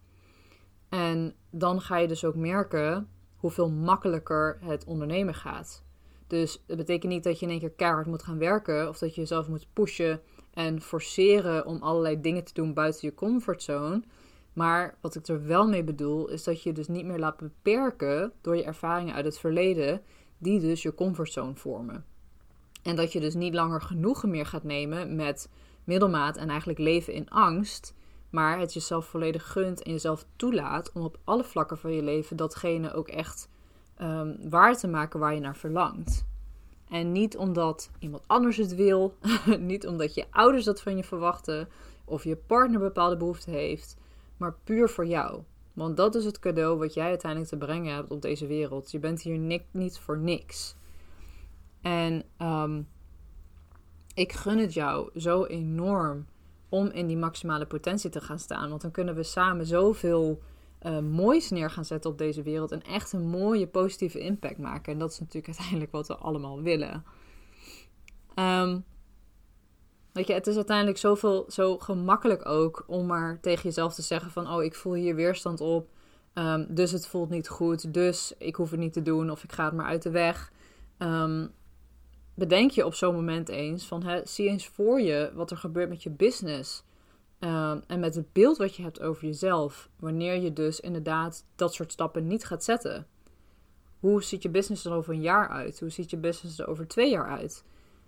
En 0.89 1.35
dan 1.51 1.81
ga 1.81 1.97
je 1.97 2.09
dus 2.09 2.25
ook 2.25 2.35
merken 2.35 3.09
hoeveel 3.37 3.71
makkelijker 3.71 4.59
het 4.61 4.85
ondernemen 4.85 5.35
gaat. 5.35 5.85
Dus 6.27 6.63
het 6.67 6.77
betekent 6.77 7.13
niet 7.13 7.25
dat 7.25 7.39
je 7.39 7.45
in 7.45 7.51
één 7.51 7.61
keer 7.61 7.71
keihard 7.71 8.07
moet 8.07 8.23
gaan 8.23 8.39
werken 8.39 8.89
of 8.89 8.99
dat 8.99 9.15
je 9.15 9.21
jezelf 9.21 9.49
moet 9.49 9.67
pushen 9.73 10.21
en 10.55 10.81
forceren 10.83 11.67
om 11.67 11.83
allerlei 11.83 12.21
dingen 12.21 12.45
te 12.45 12.55
doen 12.55 12.75
buiten 12.75 13.09
je 13.09 13.15
comfortzone. 13.15 14.03
Maar 14.53 14.97
wat 15.01 15.15
ik 15.15 15.27
er 15.27 15.47
wel 15.47 15.69
mee 15.69 15.85
bedoel, 15.85 16.29
is 16.29 16.45
dat 16.45 16.63
je 16.63 16.73
dus 16.73 16.89
niet 16.89 17.05
meer 17.05 17.19
laat 17.19 17.37
beperken 17.37 18.33
door 18.41 18.57
je 18.57 18.65
ervaringen 18.65 19.15
uit 19.15 19.25
het 19.25 19.39
verleden, 19.39 20.03
die 20.39 20.61
dus 20.61 20.83
je 20.83 20.95
comfortzone 20.95 21.55
vormen. 21.55 22.05
En 22.83 22.97
dat 22.97 23.13
je 23.13 23.21
dus 23.21 23.35
niet 23.35 23.55
langer 23.55 23.81
genoegen 23.81 24.31
meer 24.31 24.47
gaat 24.47 24.63
nemen 24.63 25.17
met 25.17 25.49
middelmaat 25.85 26.37
en 26.37 26.49
eigenlijk 26.49 26.79
leven 26.79 27.13
in 27.13 27.31
angst, 27.31 27.95
maar 28.31 28.59
het 28.59 28.73
jezelf 28.73 29.07
volledig 29.07 29.53
gunt 29.53 29.83
en 29.83 29.93
jezelf 29.93 30.27
toelaat 30.37 30.93
om 30.93 31.03
op 31.03 31.19
alle 31.25 31.45
vlakken 31.45 31.79
van 31.79 31.93
je 31.93 32.03
leven 32.03 32.37
datgene 32.37 32.93
ook 32.93 33.09
echt 33.09 33.49
um, 34.01 34.51
waar 34.51 34.77
te 34.77 34.89
maken 34.89 35.21
waar 35.21 35.35
je 35.35 35.41
naar 35.41 35.57
verlangt. 35.57 36.27
En 36.89 37.13
niet 37.13 37.37
omdat 37.37 37.91
iemand 37.99 38.23
anders 38.27 38.57
het 38.57 38.75
wil, 38.75 39.17
niet 39.59 39.87
omdat 39.87 40.15
je 40.15 40.27
ouders 40.31 40.65
dat 40.65 40.83
van 40.83 40.97
je 40.97 41.05
verwachten 41.05 41.69
of 42.05 42.25
je 42.25 42.37
partner 42.37 42.81
bepaalde 42.81 43.17
behoeften 43.17 43.53
heeft, 43.53 43.97
maar 44.43 44.57
puur 44.65 44.89
voor 44.89 45.07
jou. 45.07 45.43
Want 45.73 45.97
dat 45.97 46.15
is 46.15 46.25
het 46.25 46.39
cadeau 46.39 46.79
wat 46.79 46.95
jij 46.95 47.09
uiteindelijk 47.09 47.51
te 47.51 47.57
brengen 47.57 47.95
hebt 47.95 48.11
op 48.11 48.23
deze 48.23 48.47
wereld. 48.47 48.91
Je 48.91 48.99
bent 48.99 49.23
hier 49.23 49.65
niet 49.71 49.99
voor 49.99 50.19
niks. 50.19 50.77
En 51.81 52.25
um, 52.39 52.89
ik 54.15 54.33
gun 54.33 54.59
het 54.59 54.75
jou 54.75 55.21
zo 55.21 55.45
enorm 55.45 56.27
om 56.69 56.87
in 56.87 57.07
die 57.07 57.17
maximale 57.17 57.67
potentie 57.67 58.11
te 58.11 58.21
gaan 58.21 58.39
staan. 58.39 58.69
Want 58.69 58.81
dan 58.81 58.91
kunnen 58.91 59.15
we 59.15 59.23
samen 59.23 59.67
zoveel 59.67 60.43
uh, 60.83 60.99
moois 60.99 61.51
neer 61.51 61.71
gaan 61.71 61.85
zetten 61.85 62.11
op 62.11 62.19
deze 62.19 62.43
wereld. 62.43 62.73
En 62.73 62.83
echt 62.83 63.13
een 63.13 63.29
mooie 63.29 63.67
positieve 63.67 64.19
impact 64.19 64.59
maken. 64.59 64.93
En 64.93 64.99
dat 64.99 65.11
is 65.11 65.19
natuurlijk 65.19 65.47
uiteindelijk 65.47 65.93
wat 65.93 66.09
we 66.09 66.17
allemaal 66.17 66.63
willen. 66.63 67.05
Um, 68.35 68.85
weet 70.13 70.27
je, 70.27 70.33
het 70.33 70.47
is 70.47 70.57
uiteindelijk 70.57 70.99
zoveel, 70.99 71.45
zo 71.49 71.79
gemakkelijk 71.79 72.47
ook 72.47 72.85
om 72.87 73.07
maar 73.07 73.41
tegen 73.41 73.63
jezelf 73.63 73.95
te 73.95 74.03
zeggen 74.03 74.31
van... 74.31 74.53
Oh, 74.53 74.63
ik 74.63 74.75
voel 74.75 74.95
hier 74.95 75.15
weerstand 75.15 75.61
op. 75.61 75.89
Um, 76.35 76.67
dus 76.69 76.91
het 76.91 77.07
voelt 77.07 77.31
niet 77.31 77.49
goed. 77.49 77.95
Dus 77.95 78.35
ik 78.39 78.55
hoef 78.55 78.71
het 78.71 78.81
niet 78.81 78.93
te 78.93 79.03
doen. 79.03 79.31
Of 79.31 79.45
ik 79.45 79.53
ga 79.53 79.65
het 79.65 79.75
maar 79.75 79.87
uit 79.87 80.03
de 80.03 80.11
weg. 80.11 80.53
Um, 80.99 81.51
bedenk 82.35 82.71
je 82.71 82.87
op 82.87 82.95
zo'n 82.95 83.15
moment 83.15 83.49
eens 83.49 83.87
van 83.87 84.03
hè, 84.03 84.21
zie 84.25 84.49
eens 84.49 84.69
voor 84.69 85.01
je 85.01 85.31
wat 85.35 85.51
er 85.51 85.57
gebeurt 85.57 85.89
met 85.89 86.03
je 86.03 86.11
business. 86.11 86.85
Ehm, 87.39 87.81
en 87.87 88.01
met 88.01 88.15
het 88.15 88.33
beeld 88.33 88.57
wat 88.57 88.77
je 88.77 88.83
hebt 88.83 89.01
over 89.01 89.25
jezelf, 89.25 89.89
wanneer 89.97 90.41
je 90.41 90.53
dus 90.53 90.81
inderdaad 90.81 91.45
dat 91.57 91.75
soort 91.75 91.93
stappen 91.93 92.27
niet 92.27 92.45
gaat 92.45 92.65
zetten. 92.65 93.07
Hoe 94.01 94.23
ziet 94.23 94.43
je 94.43 94.49
business 94.49 94.85
er 94.85 94.93
over 94.93 95.15
een 95.15 95.21
jaar 95.21 95.49
uit? 95.49 95.81
Hoe 95.81 95.91
ziet 95.91 96.11
je 96.11 96.17
business 96.17 96.59
er 96.59 96.67
over 96.67 96.89
twee 96.89 97.11
jaar 97.11 97.29
uit? 97.29 97.65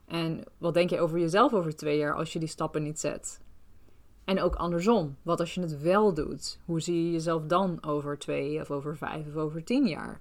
En 0.07 0.43
wat 0.59 0.75
denk 0.75 0.90
je 0.90 1.01
over 1.01 1.19
jezelf 1.19 1.53
over 1.53 1.77
twee 1.77 1.99
jaar 1.99 2.14
als 2.14 2.33
je 2.33 2.38
die 2.38 2.49
stappen 2.49 2.83
niet 2.83 3.01
zet? 3.01 3.40
En 4.25 4.40
ook 4.40 4.55
andersom, 4.55 5.17
wat 5.23 5.40
als 5.40 5.55
je 5.55 5.61
het 5.61 5.81
wel 5.81 6.14
doet? 6.14 6.59
Hoe 6.64 6.81
zie 6.81 7.05
je 7.05 7.12
jezelf 7.12 7.43
dan 7.47 7.85
over 7.85 8.19
twee 8.19 8.61
of 8.61 8.71
over 8.71 8.97
vijf 8.97 9.27
of 9.27 9.37
over 9.37 9.64
tien 9.64 9.87
jaar? 9.87 10.21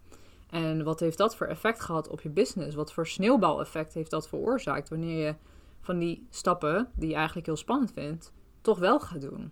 En 0.50 0.84
wat 0.84 1.00
heeft 1.00 1.18
dat 1.18 1.36
voor 1.36 1.48
effect 1.48 1.82
gehad 1.82 2.08
op 2.08 2.22
je 2.22 2.30
business? 2.30 2.76
Wat 2.76 2.94
voor 2.94 3.08
sneeuwbaleffect 3.08 3.94
heeft 3.94 4.12
dat 4.12 4.28
veroorzaakt 4.28 4.90
wanneer 4.90 5.26
je 5.26 5.36
van 5.82 6.00
die 6.00 6.28
stappen, 6.30 6.90
die 6.96 7.10
je 7.10 7.16
eigenlijk 7.16 7.46
heel 7.46 7.56
spannend 7.56 7.92
vindt, 7.92 8.32
toch 8.62 8.80
wel 8.80 9.00
gaat 9.00 9.22
doen? 9.22 9.52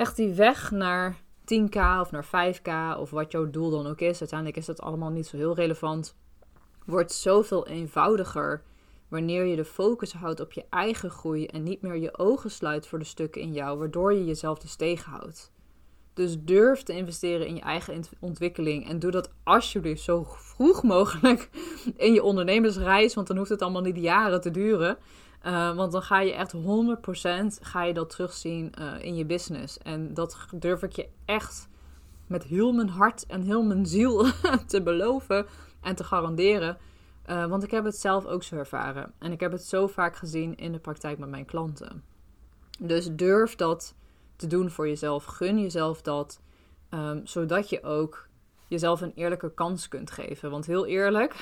echt 0.00 0.16
die 0.16 0.34
weg 0.34 0.70
naar 0.70 1.16
10k 1.44 1.76
of 2.00 2.10
naar 2.10 2.24
5k 2.24 2.98
of 2.98 3.10
wat 3.10 3.32
jouw 3.32 3.50
doel 3.50 3.70
dan 3.70 3.86
ook 3.86 4.00
is. 4.00 4.20
Uiteindelijk 4.20 4.58
is 4.58 4.66
dat 4.66 4.80
allemaal 4.80 5.10
niet 5.10 5.26
zo 5.26 5.36
heel 5.36 5.54
relevant. 5.54 6.16
Wordt 6.90 7.12
zoveel 7.12 7.66
eenvoudiger 7.66 8.62
wanneer 9.08 9.44
je 9.44 9.56
de 9.56 9.64
focus 9.64 10.12
houdt 10.12 10.40
op 10.40 10.52
je 10.52 10.64
eigen 10.70 11.10
groei 11.10 11.46
en 11.46 11.62
niet 11.62 11.82
meer 11.82 11.96
je 11.96 12.18
ogen 12.18 12.50
sluit 12.50 12.86
voor 12.86 12.98
de 12.98 13.04
stukken 13.04 13.40
in 13.40 13.52
jou, 13.52 13.78
waardoor 13.78 14.14
je 14.14 14.24
jezelf 14.24 14.58
dus 14.58 14.74
tegenhoudt. 14.74 15.52
Dus 16.14 16.36
durf 16.40 16.82
te 16.82 16.92
investeren 16.92 17.46
in 17.46 17.54
je 17.54 17.60
eigen 17.60 18.02
ontwikkeling. 18.20 18.88
En 18.88 18.98
doe 18.98 19.10
dat 19.10 19.30
alsjeblieft 19.42 20.02
zo 20.02 20.26
vroeg 20.28 20.82
mogelijk 20.82 21.50
in 21.96 22.12
je 22.12 22.22
ondernemersreis. 22.22 23.14
Want 23.14 23.26
dan 23.26 23.36
hoeft 23.36 23.50
het 23.50 23.62
allemaal 23.62 23.82
niet 23.82 23.96
jaren 23.96 24.40
te 24.40 24.50
duren. 24.50 24.96
Uh, 25.46 25.76
want 25.76 25.92
dan 25.92 26.02
ga 26.02 26.20
je 26.20 26.32
echt 26.32 26.54
100% 26.54 26.58
ga 27.62 27.84
je 27.84 27.94
dat 27.94 28.10
terugzien 28.10 28.72
uh, 28.80 29.04
in 29.04 29.16
je 29.16 29.24
business. 29.24 29.78
En 29.78 30.14
dat 30.14 30.36
durf 30.54 30.82
ik 30.82 30.92
je 30.92 31.08
echt 31.24 31.68
met 32.26 32.44
heel 32.44 32.72
mijn 32.72 32.88
hart 32.88 33.26
en 33.26 33.42
heel 33.42 33.62
mijn 33.62 33.86
ziel 33.86 34.26
te 34.66 34.82
beloven 34.82 35.46
en 35.80 35.94
te 35.94 36.04
garanderen. 36.04 36.78
Uh, 37.26 37.46
want 37.46 37.62
ik 37.62 37.70
heb 37.70 37.84
het 37.84 37.96
zelf 37.96 38.26
ook 38.26 38.42
zo 38.42 38.56
ervaren. 38.56 39.12
En 39.18 39.32
ik 39.32 39.40
heb 39.40 39.52
het 39.52 39.64
zo 39.64 39.86
vaak 39.86 40.16
gezien 40.16 40.56
in 40.56 40.72
de 40.72 40.78
praktijk 40.78 41.18
met 41.18 41.28
mijn 41.28 41.44
klanten. 41.44 42.04
Dus 42.78 43.08
durf 43.12 43.56
dat 43.56 43.94
te 44.36 44.46
doen 44.46 44.70
voor 44.70 44.88
jezelf. 44.88 45.24
Gun 45.24 45.60
jezelf 45.60 46.02
dat. 46.02 46.40
Um, 46.90 47.26
zodat 47.26 47.68
je 47.68 47.82
ook 47.82 48.28
jezelf 48.70 49.00
een 49.00 49.12
eerlijke 49.14 49.54
kans 49.54 49.88
kunt 49.88 50.10
geven. 50.10 50.50
Want 50.50 50.66
heel 50.66 50.86
eerlijk, 50.86 51.34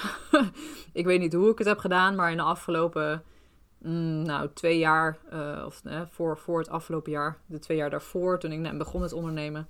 ik 0.93 1.05
weet 1.05 1.21
niet 1.21 1.33
hoe 1.33 1.51
ik 1.51 1.59
het 1.59 1.67
heb 1.67 1.79
gedaan, 1.79 2.15
maar 2.15 2.31
in 2.31 2.37
de 2.37 2.43
afgelopen 2.43 3.23
mm, 3.79 4.23
nou, 4.23 4.49
twee 4.55 4.79
jaar, 4.79 5.19
uh, 5.33 5.63
of 5.67 5.83
uh, 5.85 6.01
voor, 6.11 6.39
voor 6.39 6.59
het 6.59 6.69
afgelopen 6.69 7.13
jaar, 7.13 7.39
de 7.47 7.59
twee 7.59 7.77
jaar 7.77 7.91
daarvoor, 7.91 8.39
toen 8.39 8.53
ik 8.53 8.59
net 8.59 8.79
begon 8.79 9.01
met 9.01 9.13
ondernemen, 9.13 9.69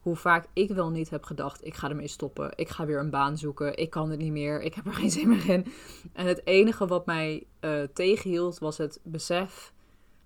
hoe 0.00 0.16
vaak 0.16 0.46
ik 0.52 0.70
wel 0.70 0.90
niet 0.90 1.10
heb 1.10 1.24
gedacht: 1.24 1.66
ik 1.66 1.74
ga 1.74 1.88
ermee 1.88 2.08
stoppen, 2.08 2.52
ik 2.54 2.68
ga 2.68 2.86
weer 2.86 2.98
een 2.98 3.10
baan 3.10 3.38
zoeken, 3.38 3.76
ik 3.76 3.90
kan 3.90 4.10
het 4.10 4.18
niet 4.18 4.32
meer, 4.32 4.62
ik 4.62 4.74
heb 4.74 4.86
er 4.86 4.94
geen 4.94 5.10
zin 5.10 5.28
meer 5.28 5.48
in. 5.48 5.66
En 6.12 6.26
het 6.26 6.46
enige 6.46 6.86
wat 6.86 7.06
mij 7.06 7.46
uh, 7.60 7.82
tegenhield 7.92 8.58
was 8.58 8.78
het 8.78 9.00
besef 9.02 9.72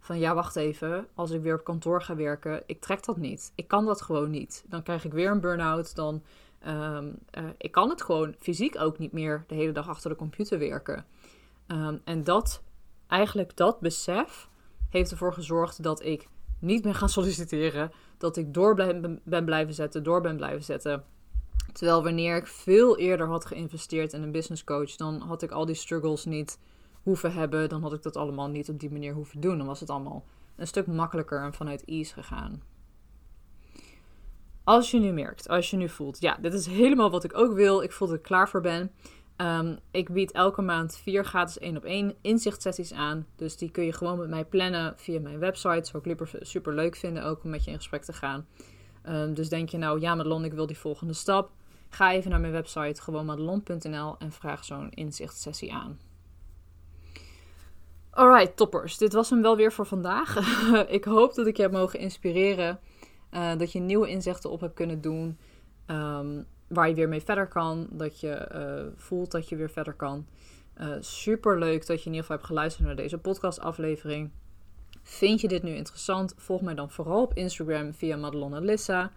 van 0.05 0.19
ja, 0.19 0.35
wacht 0.35 0.57
even, 0.57 1.07
als 1.15 1.31
ik 1.31 1.43
weer 1.43 1.55
op 1.55 1.65
kantoor 1.65 2.03
ga 2.03 2.17
werken, 2.17 2.63
ik 2.67 2.81
trek 2.81 3.05
dat 3.05 3.17
niet. 3.17 3.53
Ik 3.55 3.69
kan 3.69 3.85
dat 3.85 4.03
gewoon 4.03 4.31
niet. 4.31 4.65
Dan 4.67 4.83
krijg 4.83 5.05
ik 5.05 5.13
weer 5.13 5.31
een 5.31 5.41
burn-out. 5.41 5.95
Dan, 5.95 6.23
um, 6.67 7.19
ik 7.59 7.73
kan 7.73 7.89
het 7.89 8.03
gewoon 8.03 8.35
fysiek 8.39 8.81
ook 8.81 8.99
niet 8.99 9.13
meer 9.13 9.45
de 9.47 9.55
hele 9.55 9.73
dag 9.73 9.89
achter 9.89 10.11
de 10.11 10.17
computer 10.17 10.59
werken. 10.59 11.07
Um, 11.67 12.01
en 12.05 12.25
dat, 12.25 12.63
eigenlijk 13.07 13.57
dat 13.57 13.81
besef, 13.81 14.49
heeft 14.91 15.11
ervoor 15.11 15.33
gezorgd 15.33 15.83
dat 15.83 16.05
ik 16.05 16.29
niet 16.64 16.83
ben 16.83 16.94
gaan 16.94 17.09
solliciteren. 17.09 17.92
Dat 18.18 18.37
ik 18.37 18.55
door 18.55 18.74
ben 19.24 19.44
blijven 19.44 19.74
zetten, 19.74 20.03
door 20.03 20.20
ben 20.20 20.37
blijven 20.37 20.64
zetten. 20.64 21.05
Terwijl 21.72 22.03
wanneer 22.03 22.37
ik 22.37 22.46
veel 22.46 22.98
eerder 22.98 23.27
had 23.29 23.46
geïnvesteerd 23.46 24.12
in 24.12 24.22
een 24.22 24.33
business 24.33 24.64
coach, 24.64 24.96
dan 24.96 25.20
had 25.20 25.42
ik 25.42 25.50
al 25.50 25.66
die 25.66 25.74
struggles 25.74 26.24
niet 26.24 26.59
hoeven 27.03 27.33
hebben, 27.33 27.68
dan 27.68 27.83
had 27.83 27.92
ik 27.92 28.03
dat 28.03 28.16
allemaal 28.16 28.48
niet 28.48 28.68
op 28.68 28.81
die 28.81 28.90
manier 28.90 29.14
hoeven 29.14 29.40
doen. 29.40 29.59
Dan 29.59 29.66
was 29.66 29.81
het 29.81 29.90
allemaal 29.90 30.24
een 30.57 30.66
stuk 30.66 30.87
makkelijker 30.87 31.42
en 31.42 31.55
vanuit 31.55 31.85
ease 31.85 32.12
gegaan. 32.12 32.62
Als 34.64 34.90
je 34.90 34.98
nu 34.98 35.12
merkt, 35.12 35.48
als 35.48 35.70
je 35.70 35.77
nu 35.77 35.88
voelt, 35.88 36.20
ja, 36.20 36.38
dit 36.40 36.53
is 36.55 36.66
helemaal 36.66 37.11
wat 37.11 37.24
ik 37.24 37.38
ook 37.38 37.55
wil, 37.55 37.83
ik 37.83 37.92
voel 37.92 38.09
dat 38.09 38.16
ik 38.16 38.22
klaar 38.22 38.48
voor 38.48 38.61
ben. 38.61 38.90
Um, 39.37 39.79
ik 39.90 40.12
bied 40.12 40.33
elke 40.33 40.62
maand 40.62 40.97
vier 40.97 41.25
gratis 41.25 41.59
één 41.59 41.77
op 41.77 41.85
één 41.85 42.14
inzichtsessies 42.20 42.92
aan. 42.92 43.27
Dus 43.37 43.57
die 43.57 43.70
kun 43.70 43.85
je 43.85 43.92
gewoon 43.92 44.18
met 44.18 44.29
mij 44.29 44.44
plannen 44.44 44.94
via 44.97 45.20
mijn 45.20 45.38
website. 45.38 45.90
Zou 45.90 46.11
ik 46.11 46.29
super 46.40 46.75
leuk 46.75 46.97
vinden 46.97 47.25
ook 47.25 47.44
om 47.44 47.51
met 47.51 47.64
je 47.64 47.70
in 47.70 47.77
gesprek 47.77 48.05
te 48.05 48.12
gaan. 48.12 48.47
Um, 49.09 49.35
dus 49.35 49.49
denk 49.49 49.68
je 49.68 49.79
nou, 49.79 50.01
ja 50.01 50.14
Madelon, 50.14 50.44
ik 50.44 50.53
wil 50.53 50.66
die 50.66 50.79
volgende 50.79 51.12
stap. 51.12 51.51
Ga 51.88 52.12
even 52.12 52.31
naar 52.31 52.40
mijn 52.40 52.53
website, 52.53 53.03
gewoon 53.03 53.27
madelon.nl 53.27 54.16
en 54.18 54.33
vraag 54.33 54.64
zo'n 54.64 54.90
inzichtssessie 54.90 55.73
aan. 55.73 55.99
Alright, 58.11 58.57
toppers. 58.57 58.99
Dit 58.99 59.12
was 59.12 59.31
hem 59.31 59.42
wel 59.42 59.57
weer 59.57 59.73
voor 59.73 59.87
vandaag. 59.87 60.37
ik 60.88 61.05
hoop 61.05 61.35
dat 61.35 61.47
ik 61.47 61.57
je 61.57 61.62
heb 61.62 61.73
mogen 61.73 61.99
inspireren. 61.99 62.81
Uh, 63.33 63.57
dat 63.57 63.73
je 63.73 63.81
nieuwe 63.81 64.09
inzichten 64.09 64.51
op 64.51 64.61
hebt 64.61 64.75
kunnen 64.75 65.01
doen. 65.01 65.38
Um, 65.87 66.47
waar 66.68 66.88
je 66.88 66.94
weer 66.94 67.09
mee 67.09 67.22
verder 67.22 67.46
kan. 67.46 67.87
Dat 67.90 68.20
je 68.20 68.48
uh, 68.55 68.92
voelt 68.96 69.31
dat 69.31 69.48
je 69.48 69.57
weer 69.57 69.70
verder 69.70 69.94
kan. 69.94 70.27
Uh, 70.81 70.96
Super 71.00 71.59
leuk 71.59 71.87
dat 71.87 71.98
je 71.98 72.07
in 72.07 72.14
ieder 72.14 72.20
geval 72.20 72.37
hebt 72.37 72.48
geluisterd 72.48 72.87
naar 72.87 72.96
deze 72.96 73.18
podcastaflevering. 73.18 74.31
Vind 75.03 75.40
je 75.40 75.48
dit 75.48 75.62
nu 75.62 75.70
interessant? 75.70 76.35
Volg 76.37 76.61
mij 76.61 76.74
dan 76.74 76.90
vooral 76.90 77.22
op 77.22 77.35
Instagram 77.35 77.94
via 77.94 78.16
Madelon 78.16 78.64
Lissa. 78.64 79.12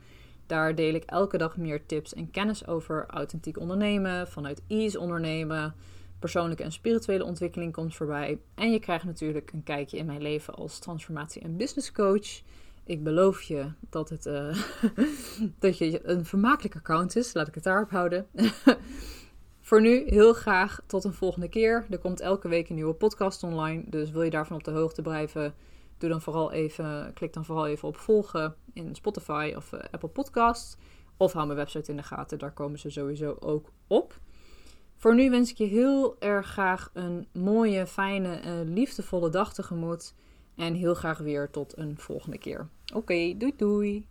Daar 0.46 0.76
deel 0.76 0.94
ik 0.94 1.04
elke 1.04 1.38
dag 1.38 1.58
meer 1.58 1.86
tips 1.86 2.14
en 2.14 2.32
kennis 2.32 2.68
over 2.68 3.06
authentiek 3.08 3.60
ondernemen, 3.60 4.28
vanuit 4.28 4.62
ease 4.68 5.00
ondernemen 5.00 5.76
persoonlijke 6.20 6.64
en 6.64 6.72
spirituele 6.72 7.24
ontwikkeling 7.24 7.74
komt 7.74 7.96
voorbij. 7.96 8.40
En 8.56 8.72
je 8.72 8.80
krijgt 8.80 9.06
natuurlijk 9.06 9.52
een 9.54 9.64
kijkje 9.64 9.98
in 9.98 10.06
mijn 10.06 10.22
leven 10.22 10.54
als 10.54 10.80
transformatie- 10.80 11.42
en 11.42 11.58
business 11.58 11.92
coach. 11.92 12.42
Ik 12.88 13.04
beloof 13.04 13.42
je 13.42 13.72
dat 13.90 14.10
het 14.10 14.26
uh, 14.26 14.58
dat 15.60 15.78
je 15.78 16.08
een 16.08 16.26
vermakelijk 16.26 16.76
account 16.76 17.16
is. 17.16 17.34
Laat 17.34 17.48
ik 17.48 17.56
het 17.56 17.64
daarop 17.64 17.90
houden. 17.90 18.28
Voor 19.68 19.82
nu 19.82 20.04
heel 20.06 20.34
graag 20.34 20.82
tot 20.86 21.04
een 21.04 21.14
volgende 21.14 21.50
keer. 21.50 21.86
Er 21.90 21.98
komt 21.98 22.20
elke 22.20 22.48
week 22.48 22.70
een 22.70 22.76
nieuwe 22.76 22.94
podcast 22.94 23.44
online. 23.44 23.84
Dus 23.86 24.12
wil 24.12 24.22
je 24.22 24.30
daarvan 24.30 24.58
op 24.58 24.64
de 24.64 24.72
hoogte 24.72 25.02
blijven, 25.02 25.54
doe 25.98 26.10
dan 26.10 26.22
vooral 26.22 26.52
even, 26.52 27.14
klik 27.14 27.34
dan 27.34 27.46
vooral 27.46 27.68
even 27.68 27.88
op 27.88 27.98
volgen 27.98 28.56
in 28.74 28.96
Spotify 28.96 29.54
of 29.56 29.72
uh, 29.72 29.80
Apple 29.92 30.10
Podcasts. 30.10 30.78
Of 31.18 31.34
hou 31.34 31.46
mijn 31.46 31.58
website 31.58 31.92
in 31.92 31.98
de 31.98 32.04
gaten, 32.04 32.40
daar 32.40 32.54
komen 32.54 32.80
ze 32.80 32.90
sowieso 32.90 33.38
ook 33.40 33.72
op. 33.88 34.20
Voor 34.96 35.16
nu 35.16 35.30
wens 35.30 35.52
ik 35.52 35.58
je 35.58 35.66
heel 35.66 36.16
erg 36.20 36.48
graag 36.48 36.90
een 36.94 37.28
mooie, 37.34 37.88
fijne, 37.88 38.36
en 38.36 38.74
liefdevolle 38.74 39.30
dag 39.30 39.54
tegemoet. 39.54 40.14
En 40.58 40.74
heel 40.74 40.94
graag 40.94 41.18
weer 41.18 41.50
tot 41.50 41.78
een 41.78 41.98
volgende 41.98 42.38
keer. 42.38 42.68
Oké, 42.94 43.38
doei 43.38 43.54
doei! 43.58 44.08